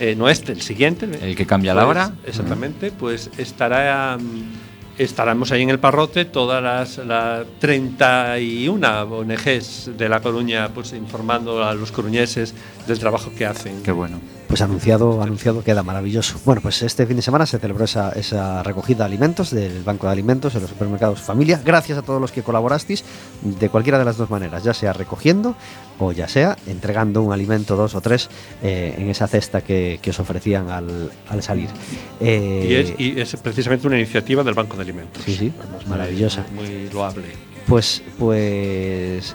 [0.00, 1.06] eh, no este, el siguiente.
[1.20, 2.12] El que cambia la pues, hora.
[2.26, 4.16] Exactamente, pues estará.
[4.18, 4.64] mm,
[4.96, 11.64] Estaremos ahí en el Parrote todas las, las 31 ONGs de La Coruña pues informando
[11.64, 12.54] a los coruñeses
[12.86, 13.82] del trabajo que hacen.
[13.82, 14.20] Qué bueno.
[14.54, 16.38] Pues anunciado, anunciado queda maravilloso.
[16.44, 20.06] Bueno, pues este fin de semana se celebró esa, esa recogida de alimentos del Banco
[20.06, 21.60] de Alimentos en los supermercados Familia.
[21.64, 23.02] Gracias a todos los que colaborasteis
[23.42, 25.56] de cualquiera de las dos maneras, ya sea recogiendo
[25.98, 28.30] o ya sea entregando un alimento, dos o tres,
[28.62, 31.68] eh, en esa cesta que, que os ofrecían al, al salir.
[32.20, 35.20] Eh, Y es, y es precisamente una iniciativa del Banco de Alimentos.
[35.24, 35.52] Sí, sí,
[35.88, 36.46] maravillosa.
[36.54, 37.53] Muy loable.
[37.66, 39.34] Pues, pues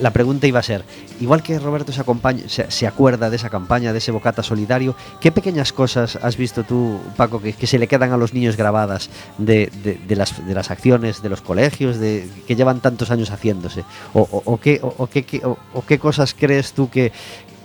[0.00, 0.84] la, pregunta iba a ser,
[1.20, 5.30] igual que Roberto se, acompaña, se, acuerda de esa campaña, de ese bocata solidario, ¿qué
[5.30, 9.70] pequeñas cosas has visto tú, Paco, que, se le quedan a los niños grabadas de,
[9.84, 13.84] de- de las, de las acciones de los colegios, de, que llevan tantos años haciéndose?
[14.14, 17.12] ¿O, qué, o- qué- o qué cosas crees tú que,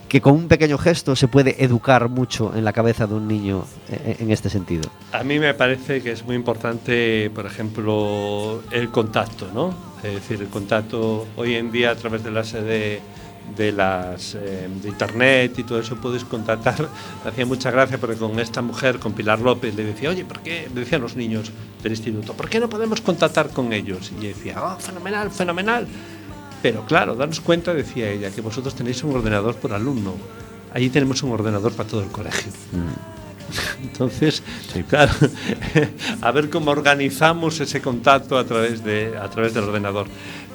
[0.09, 3.65] que con un pequeño gesto se puede educar mucho en la cabeza de un niño
[3.89, 4.89] eh, en este sentido?
[5.13, 9.73] A mí me parece que es muy importante, por ejemplo, el contacto, ¿no?
[10.03, 13.01] Es decir, el contacto hoy en día a través de las de,
[13.55, 16.89] de las eh, de internet y todo eso puedes contactar.
[17.23, 20.39] Me hacía mucha gracia porque con esta mujer, con Pilar López, le decía, oye, ¿por
[20.39, 20.67] qué?
[20.73, 21.51] Le decían los niños
[21.83, 24.11] del instituto, ¿por qué no podemos contactar con ellos?
[24.19, 25.87] Y decía, oh, fenomenal, fenomenal.
[26.61, 30.15] Pero claro, daros cuenta, decía ella, que vosotros tenéis un ordenador por alumno.
[30.73, 32.51] Allí tenemos un ordenador para todo el colegio.
[33.81, 34.43] Entonces,
[34.87, 35.11] claro,
[36.21, 40.07] a ver cómo organizamos ese contacto a través de a través del ordenador.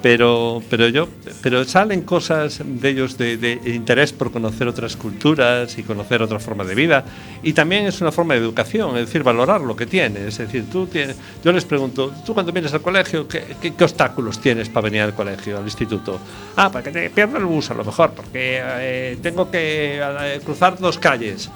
[0.05, 1.07] Pero, pero yo,
[1.41, 6.37] pero salen cosas de ellos de, de interés por conocer otras culturas y conocer otra
[6.37, 7.03] forma de vida.
[7.41, 10.21] Y también es una forma de educación, es decir, valorar lo que tienes.
[10.21, 13.83] Es decir, tú tienes, yo les pregunto, tú cuando vienes al colegio, ¿qué, qué, qué
[13.83, 16.19] obstáculos tienes para venir al colegio, al instituto?
[16.55, 20.39] Ah, para que te pierda el bus a lo mejor, porque eh, tengo que eh,
[20.45, 21.49] cruzar dos calles,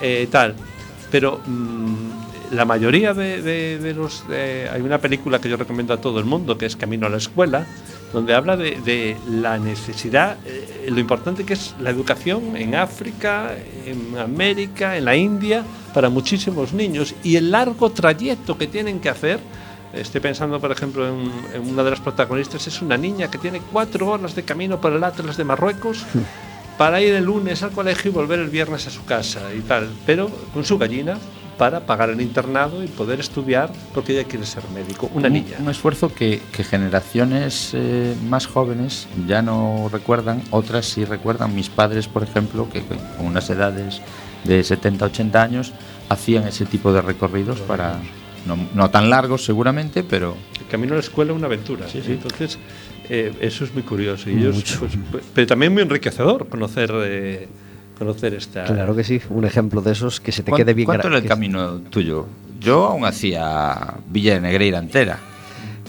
[0.00, 0.54] eh, tal
[1.10, 6.00] pero mm, la mayoría de, de- de los hay una película que yo recomiendo a
[6.00, 7.64] todo el mundo que es Camino a la escuela
[8.12, 13.54] donde habla de, de la necesidad eh, lo importante que es la educación en África
[13.84, 17.14] en América en la India para muchísimos niños.
[17.22, 19.40] Y el largo trayecto que tienen que hacer
[19.92, 23.62] Estoy pensando, por ejemplo, en, en una de las protagonistas, es una niña que tiene
[23.72, 26.04] cuatro horas de camino por el Atlas de Marruecos
[26.76, 29.88] para ir el lunes al colegio y volver el viernes a su casa y tal,
[30.04, 31.16] pero con su gallina
[31.58, 35.56] para pagar el internado y poder estudiar porque ella quiere ser médico, una un, niña.
[35.58, 41.54] un esfuerzo que, que generaciones eh, más jóvenes ya no recuerdan, otras sí recuerdan.
[41.54, 44.02] Mis padres, por ejemplo, que con unas edades
[44.44, 45.72] de 70, 80 años,
[46.08, 47.98] hacían ese tipo de recorridos para,
[48.46, 51.88] no, no tan largos seguramente, pero El camino a la escuela es una aventura.
[51.88, 52.12] Sí, sí.
[52.12, 52.58] Entonces,
[53.08, 54.30] eh, eso es muy curioso.
[54.30, 57.48] Y ellos, pues, pues, pero también muy enriquecedor conocer, eh,
[57.98, 58.64] conocer esta.
[58.64, 61.18] Claro que sí, un ejemplo de esos que se te ¿cuán- quede bien ¿cuánto era
[61.18, 62.26] el camino tuyo?
[62.60, 65.18] Yo aún hacía Villa de Negreira entera.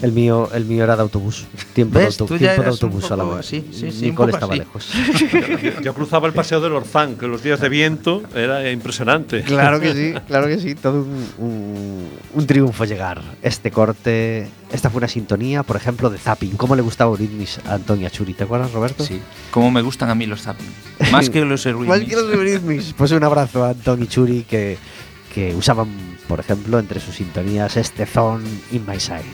[0.00, 1.46] El mío, el mío era de autobús.
[1.72, 2.16] Tiempo ¿Ves?
[2.18, 3.40] de, auto- tiempo autobús poco solamente.
[3.40, 4.58] así, sí, sí, Mi un cole poco estaba así.
[4.60, 5.82] lejos.
[5.84, 9.42] Yo cruzaba el paseo del Orzán, que los días de viento era impresionante.
[9.42, 10.74] claro que sí, claro que sí.
[10.76, 13.20] Todo un, un- un triunfo llegar.
[13.42, 16.56] Este corte, esta fue una sintonía, por ejemplo, de Zapping.
[16.56, 18.34] ¿Cómo le gustaba Eurythmics a Antonia Churi?
[18.34, 19.04] ¿Te acuerdas, Roberto?
[19.04, 19.20] Sí.
[19.50, 20.66] Como me gustan a mí los zapping.
[21.10, 22.08] Más que los Eurythmics.
[22.08, 22.94] que los Eurythmics.
[22.96, 24.78] Pues un abrazo a Anton y Churi que,
[25.34, 25.88] que usaban,
[26.28, 29.24] por ejemplo, entre sus sintonías este Thorn in My Side.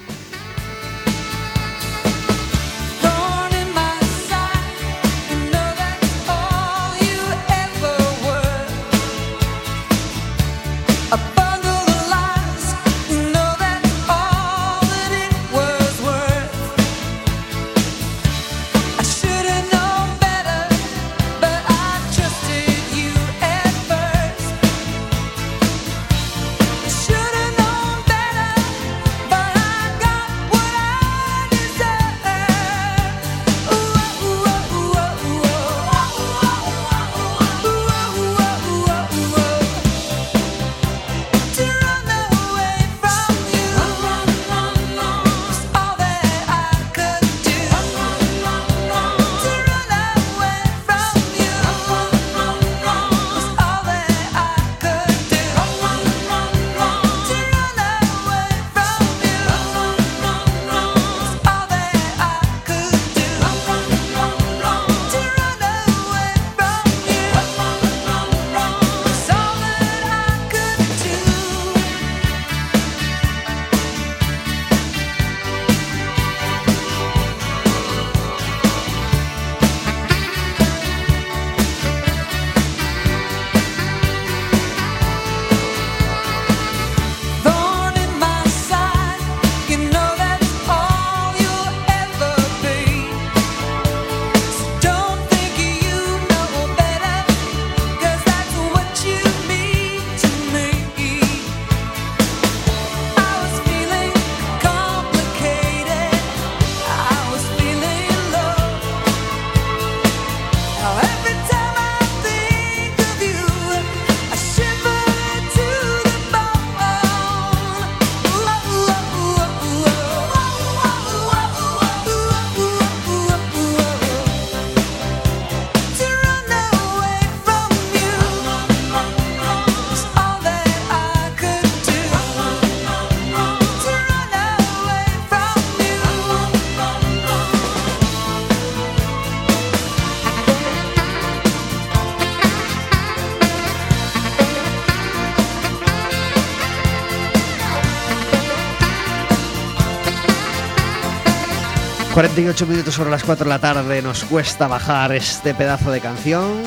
[152.14, 154.00] 48 minutos sobre las 4 de la tarde.
[154.00, 156.62] Nos cuesta bajar este pedazo de canción.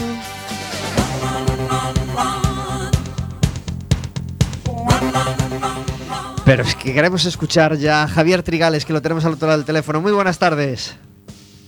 [6.44, 9.60] Pero es que queremos escuchar ya a Javier Trigales, que lo tenemos al otro lado
[9.60, 10.02] del teléfono.
[10.02, 10.98] Muy buenas tardes.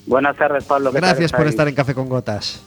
[0.06, 0.92] Buenas tardes, Pablo.
[0.92, 2.62] ¿qué tal Gracias por estar en Café con Gotas.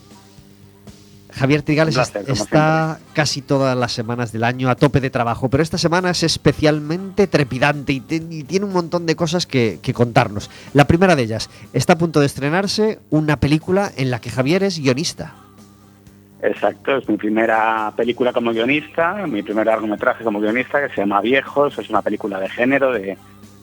[1.34, 5.62] Javier Trigales placer, está casi todas las semanas del año a tope de trabajo, pero
[5.62, 9.92] esta semana es especialmente trepidante y, te- y tiene un montón de cosas que, que
[9.94, 10.50] contarnos.
[10.74, 14.62] La primera de ellas, está a punto de estrenarse una película en la que Javier
[14.62, 15.34] es guionista.
[16.42, 21.20] Exacto, es mi primera película como guionista, mi primer largometraje como guionista que se llama
[21.20, 23.16] Viejos, es una película de género, de,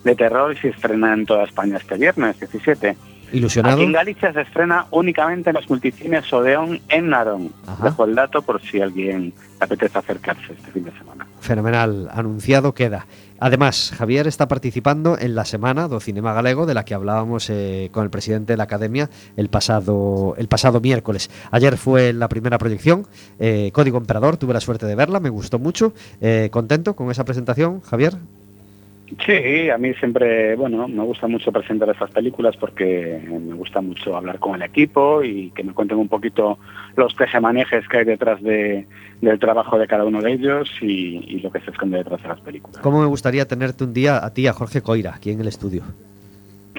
[0.05, 2.95] de terror y se estrena en toda España este viernes 17.
[3.31, 3.75] Ilusionado.
[3.75, 7.51] Aquí en Galicia se estrena únicamente en los multicines Odeón en Narón.
[7.67, 7.85] Ajá.
[7.85, 11.27] Dejo el dato por si alguien le apetece acercarse este fin de semana.
[11.39, 13.05] Fenomenal, anunciado queda.
[13.39, 17.89] Además, Javier está participando en la Semana do Cinema Galego de la que hablábamos eh,
[17.93, 21.31] con el presidente de la Academia el pasado, el pasado miércoles.
[21.51, 23.07] Ayer fue la primera proyección,
[23.39, 25.93] eh, Código Emperador, tuve la suerte de verla, me gustó mucho.
[26.19, 28.17] Eh, ¿Contento con esa presentación, Javier?
[29.25, 34.15] Sí, a mí siempre, bueno, me gusta mucho presentar estas películas porque me gusta mucho
[34.15, 36.59] hablar con el equipo y que me cuenten un poquito
[36.95, 38.87] los tejemanejes que hay detrás de,
[39.21, 42.29] del trabajo de cada uno de ellos y, y lo que se esconde detrás de
[42.29, 42.81] las películas.
[42.81, 45.83] ¿Cómo me gustaría tenerte un día a ti, a Jorge Coira, aquí en el estudio?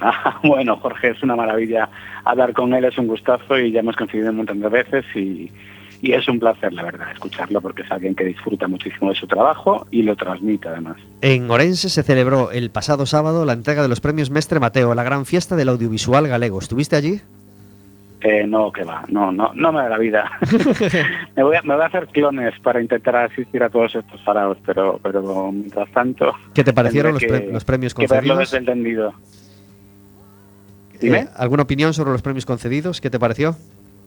[0.03, 1.87] Ah, bueno, Jorge, es una maravilla
[2.25, 5.51] hablar con él, es un gustazo y ya hemos coincidido un montón de veces y,
[6.01, 9.27] y es un placer, la verdad, escucharlo porque es alguien que disfruta muchísimo de su
[9.27, 10.97] trabajo y lo transmite además.
[11.21, 15.03] En Orense se celebró el pasado sábado la entrega de los premios Mestre Mateo, la
[15.03, 16.59] gran fiesta del audiovisual galego.
[16.59, 17.21] ¿Estuviste allí?
[18.23, 20.29] Eh, no, que va, no, no, no me da la vida.
[21.35, 24.57] me, voy a, me voy a hacer clones para intentar asistir a todos estos faraos,
[24.65, 28.35] pero, pero mientras tanto, ¿Qué te parecieron los, Tendré pre- que- los premios que verlo
[28.35, 28.39] concedidos?
[28.39, 29.13] desde el tendido.
[30.99, 31.17] Dime.
[31.19, 33.01] Eh, ¿Alguna opinión sobre los premios concedidos?
[33.01, 33.55] ¿Qué te pareció?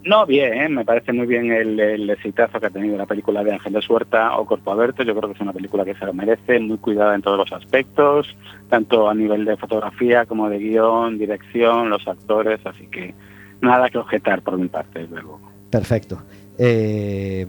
[0.04, 0.68] No, bien, ¿eh?
[0.68, 4.36] me parece muy bien el, el exitazo que ha tenido la película de Ángeles Huerta
[4.36, 5.02] o Corpo Abierto.
[5.02, 7.52] Yo creo que es una película que se lo merece, muy cuidada en todos los
[7.52, 8.36] aspectos,
[8.68, 13.14] tanto a nivel de fotografía como de guion, dirección, los actores, así que
[13.62, 15.40] nada que objetar por mi parte, desde luego.
[15.70, 16.22] Perfecto.
[16.58, 17.46] Eh,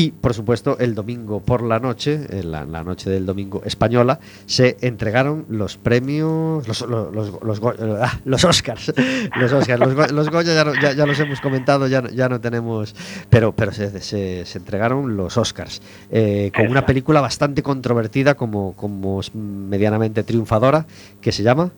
[0.00, 4.20] y, por supuesto, el domingo por la noche, en la, la noche del domingo española,
[4.46, 8.92] se entregaron los premios, los, los, los, los Go- ah, los Oscars.
[9.40, 12.28] Los Oscars, los, Go- los Goya ya, ya, ya los hemos comentado, ya, no- ya
[12.28, 12.94] no tenemos.
[13.28, 15.82] Pero, pero se, se- se entregaron los Oscars.
[16.10, 20.86] eh, con una película bastante controvertida, como, como medianamente triunfadora,
[21.20, 21.72] que se llama.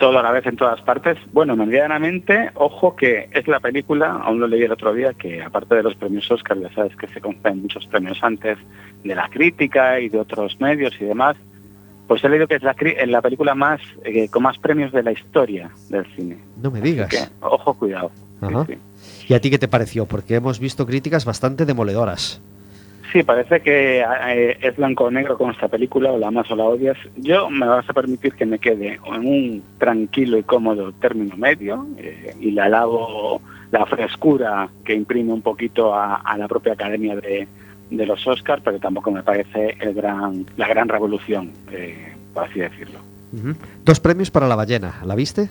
[0.00, 1.18] Todo a la vez en todas partes.
[1.32, 5.76] Bueno, medianamente, ojo que es la película, aún lo leí el otro día, que aparte
[5.76, 8.58] de los premios Oscar, ya sabes que se conceden muchos premios antes
[9.04, 11.36] de la crítica y de otros medios y demás,
[12.08, 12.74] pues he leído que es la,
[13.06, 16.38] la película más eh, con más premios de la historia del cine.
[16.60, 17.08] No me digas.
[17.10, 18.10] Que, ojo, cuidado.
[18.40, 18.66] Sí, Ajá.
[18.66, 18.78] sí.
[19.28, 20.06] ¿Y a ti qué te pareció?
[20.06, 22.40] Porque hemos visto críticas bastante demoledoras.
[23.12, 26.56] Sí, parece que eh, es blanco o negro con esta película, o la amas o
[26.56, 26.96] la odias.
[27.16, 31.86] Yo me vas a permitir que me quede en un tranquilo y cómodo término medio
[31.98, 33.40] eh, y le alabo
[33.72, 37.48] la frescura que imprime un poquito a, la propia academia de,
[37.90, 43.00] los Oscars, pero tampoco me parece el gran, la gran revolución, eh, por así decirlo.
[43.84, 45.50] Dos premios para la ballena, ¿la viste?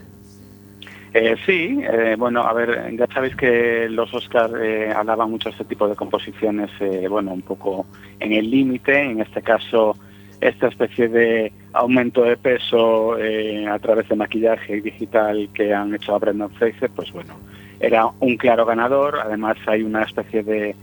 [1.14, 5.66] Eh, sí, eh, bueno, a ver, ya sabéis que los Oscars eh, hablaban mucho este
[5.66, 7.88] tipo de composiciones, eh, bueno, un poco
[8.20, 9.96] en el límite, en este caso
[10.40, 16.16] esta especie de aumento de peso eh, a través de maquillaje digital que han hecho
[16.16, 17.36] a Brendan Fraser, pues bueno,
[17.80, 20.76] era un claro ganador, además hay una especie de,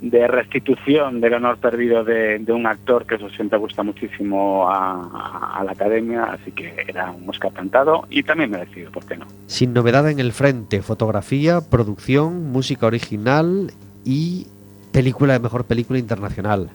[0.00, 4.92] de restitución del honor perdido de, de un actor, que eso siempre gusta muchísimo a,
[4.92, 9.16] a- a la academia, así que era un Oscar cantado y también merecido, ¿por qué
[9.16, 9.26] no?
[9.46, 13.72] Sin novedad en el frente, fotografía, producción, música original
[14.04, 14.46] y
[14.92, 16.70] película de mejor película internacional.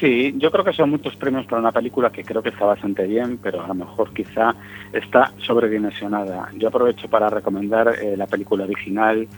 [0.00, 3.06] Sí, yo creo que son muchos premios para una película que creo que está bastante
[3.06, 4.52] bien, pero a lo mejor quizá
[4.92, 6.48] está sobredimensionada.
[6.58, 9.28] Yo aprovecho para recomendar eh, la película original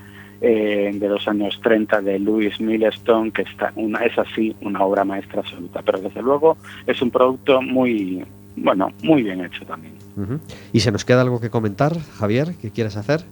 [0.41, 5.05] eh, de los años 30 de Louis Milestone, que está una, es así una obra
[5.05, 6.57] maestra absoluta, pero desde luego
[6.87, 8.24] es un producto muy,
[8.57, 9.95] bueno, muy bien hecho también.
[10.72, 12.55] ¿Y se nos queda algo que comentar, Javier?
[12.61, 13.24] ¿Qué quieres hacer?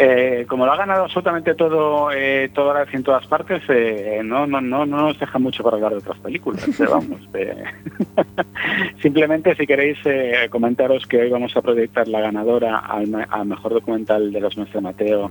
[0.00, 4.46] Eh, como lo ha ganado absolutamente todo, eh, todo ahora en todas partes, eh, no,
[4.46, 6.64] no, no, no nos deja mucho para hablar de otras películas.
[6.90, 7.64] vamos, eh.
[9.02, 13.74] Simplemente, si queréis eh, comentaros que hoy vamos a proyectar la ganadora al, al mejor
[13.74, 15.30] documental de los meses de Mateo,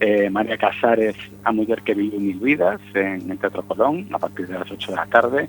[0.00, 4.46] eh, María Casares, A Mujer que vivió mil vidas, en el Teatro Colón, a partir
[4.46, 5.48] de las 8 de la tarde,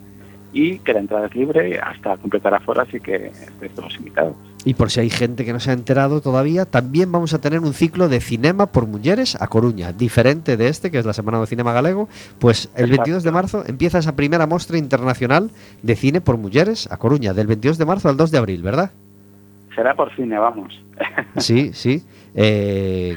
[0.52, 4.36] y que la entrada es libre hasta completar aforo, así que estéis todos invitados.
[4.66, 7.62] Y por si hay gente que no se ha enterado todavía, también vamos a tener
[7.62, 11.40] un ciclo de cinema por mujeres a Coruña, diferente de este, que es la Semana
[11.40, 12.10] de Cinema Galego.
[12.40, 13.04] Pues el Exacto.
[13.04, 15.52] 22 de marzo empieza esa primera muestra internacional
[15.82, 18.92] de cine por mujeres a Coruña, del 22 de marzo al 2 de abril, ¿verdad?
[19.76, 20.84] Será por cine, vamos.
[21.38, 22.04] Sí, sí.
[22.36, 23.16] Eh,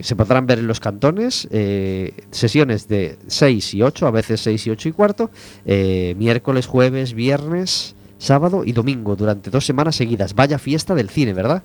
[0.00, 4.66] se podrán ver en los cantones eh, sesiones de 6 y 8, a veces 6
[4.66, 5.30] y 8 y cuarto,
[5.64, 10.34] eh, miércoles, jueves, viernes, sábado y domingo, durante dos semanas seguidas.
[10.34, 11.62] Vaya fiesta del cine, ¿verdad?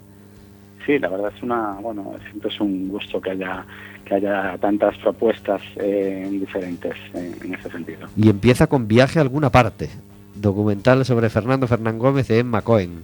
[0.85, 3.65] Sí, la verdad es una, bueno, siempre es un gusto que haya
[4.05, 8.07] que haya tantas propuestas eh, diferentes eh, en ese sentido.
[8.17, 9.89] Y empieza con Viaje a alguna parte,
[10.35, 13.03] documental sobre Fernando Fernán Gómez y Emma Cohen.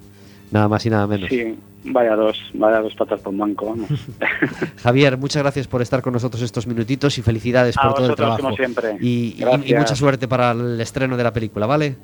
[0.51, 1.29] Nada más y nada menos.
[1.29, 3.89] Sí, vaya dos, vaya dos patas por banco, vamos.
[4.81, 8.15] Javier, muchas gracias por estar con nosotros estos minutitos y felicidades A por todo el
[8.15, 8.41] trabajo.
[8.41, 8.97] como siempre.
[8.99, 11.95] Y, y- y mucha suerte para el estreno de la película, ¿vale?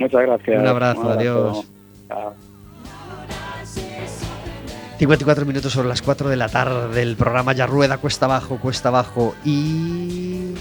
[0.00, 0.60] Muchas gracias.
[0.60, 1.64] Un abrazo, adiós.
[2.08, 2.34] Chao.
[4.98, 7.00] 54 minutos sobre las 4 de la tarde.
[7.02, 9.34] El programa ya rueda cuesta abajo, cuesta abajo.
[9.44, 10.54] Y.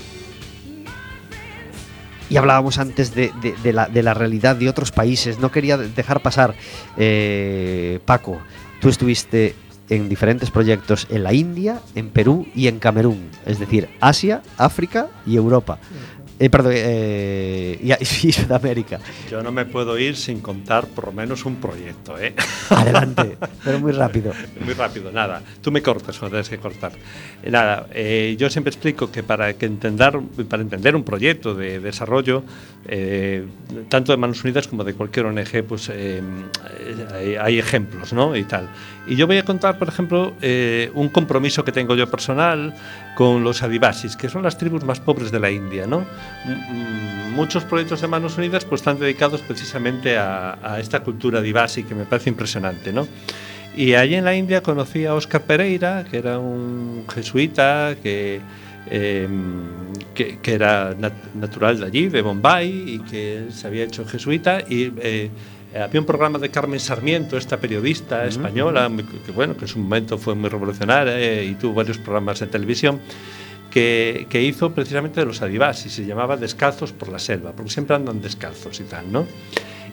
[2.29, 5.39] Y hablábamos antes de, de- de la, de la realidad de otros países.
[5.39, 6.53] No quería dejar pasar.
[6.95, 8.39] eh, Paco,
[8.79, 9.55] tú estuviste
[9.89, 13.29] en diferentes proyectos en la India, en Perú y en Camerún.
[13.47, 15.79] Es decir, Asia, África y Europa.
[16.39, 17.91] Eh, perdón, eh, y,
[18.27, 18.99] y Sudamérica.
[19.29, 22.33] Yo no me puedo ir sin contar por lo menos un proyecto, ¿eh?
[22.69, 24.33] Adelante, pero muy rápido.
[24.65, 25.41] Muy rápido, nada.
[25.61, 26.91] Tú me cortas cuando tienes que cortar.
[27.43, 31.79] Eh, Nada, eh, yo siempre explico que para, que entender, para entender un proyecto de
[31.79, 32.43] desarrollo,
[32.87, 33.45] eh,
[33.89, 36.21] tanto de Manos Unidas como de cualquier ONG, pues eh,
[37.13, 38.35] hay, hay ejemplos, ¿no?
[38.35, 38.69] Y tal.
[39.07, 40.33] Y yo voy a contar, por ejemplo,
[40.93, 42.75] un compromiso que tengo yo personal
[43.15, 46.05] con los adivasis, que son las tribus más pobres de la India, ¿no?
[47.35, 51.95] Muchos proyectos de Manos Unidas pues, están dedicados precisamente a, a esta cultura adivasi que
[51.95, 53.07] me parece impresionante, ¿no?
[53.75, 58.41] Y allí en la India conocí a Oscar Pereira, que era un jesuita que,
[58.89, 59.27] eh,
[60.13, 64.61] que, que era nat- natural de allí, de Bombay, y que se había hecho jesuita.
[64.67, 65.29] Y eh,
[65.75, 68.89] había un programa de Carmen Sarmiento, esta periodista española,
[69.25, 72.47] que, bueno, que en su momento fue muy revolucionaria eh, y tuvo varios programas de
[72.47, 72.99] televisión.
[73.69, 77.95] Que, que hizo precisamente de los adivasis, se llamaba Descalzos por la Selva, porque siempre
[77.95, 79.27] andan descalzos y tal, ¿no?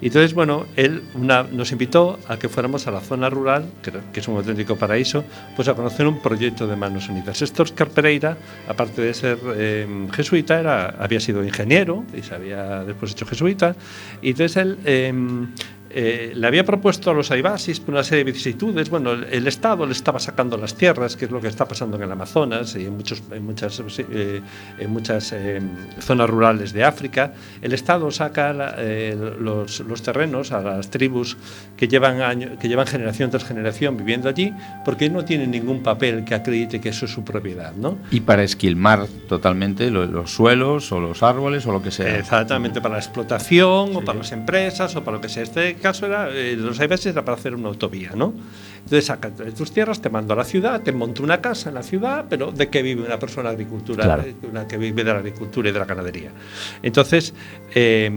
[0.01, 4.29] Y entonces, bueno, él nos invitó a que fuéramos a la zona rural, que, es
[4.29, 5.25] un auténtico paraíso,
[5.55, 7.41] pues a conocer un proyecto de Manos Unidas.
[7.43, 8.37] Este Oscar Pereira,
[8.69, 13.75] aparte de ser eh, jesuita, era, había sido ingeniero y se había después hecho jesuita.
[14.23, 15.13] Y entonces él eh,
[15.99, 18.91] eh, le había propuesto a los aibasis una serie de vicisitudes.
[18.91, 22.03] Bueno, el, Estado le estaba sacando las tierras, que es lo que está pasando en
[22.03, 24.43] el Amazonas y en, muchos, en muchas, eh,
[24.79, 25.61] en muchas eh,
[26.01, 27.33] zonas rurales de África.
[27.63, 31.39] El Estado saca la- eh, los, los terrenos a las tribus
[31.79, 34.53] que llevan, año- que llevan generación tras generación viviendo allí,
[34.85, 37.97] porque no tienen ningún papel que acredite que eso es su propiedad, ¿no?
[38.11, 42.19] Y para esquilmar totalmente lo- los suelos o los árboles o lo que sea.
[42.19, 45.43] Exactamente, para la explotación o para las empresas o para lo que sea.
[45.43, 48.35] Este caso era, eh, los IBS era para hacer una autovía, ¿no?
[48.87, 51.75] Entonces saca de tus tierras, te mando a la ciudad, te monto una casa en
[51.75, 54.05] la ciudad, pero ¿de qué vive una persona agricultura?
[54.05, 54.23] Claro.
[54.23, 56.31] Eh, Una que vive de la agricultura y de la ganadería.
[56.85, 57.35] Entonces,
[57.75, 58.09] eh,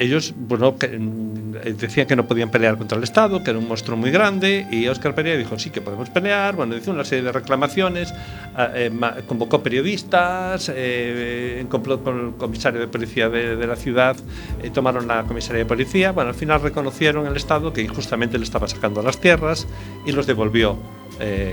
[0.00, 3.68] ellos bueno, que, mm, decían que no podían pelear contra el Estado, que era un
[3.68, 7.22] monstruo muy grande, y Oscar Pereira dijo, sí que podemos pelear, bueno, hizo una serie
[7.22, 8.12] de reclamaciones,
[8.56, 8.90] ah, eh,
[9.28, 14.16] convocó periodistas, eh, complot con el comisario de policía de, de la ciudad,
[14.64, 18.44] eh, tomaron la comisaría de policía, bueno, al final reconocieron el Estado que injustamente le
[18.44, 19.68] estaba sacando las tierras
[20.04, 20.76] y los devolvió
[21.20, 21.50] eh,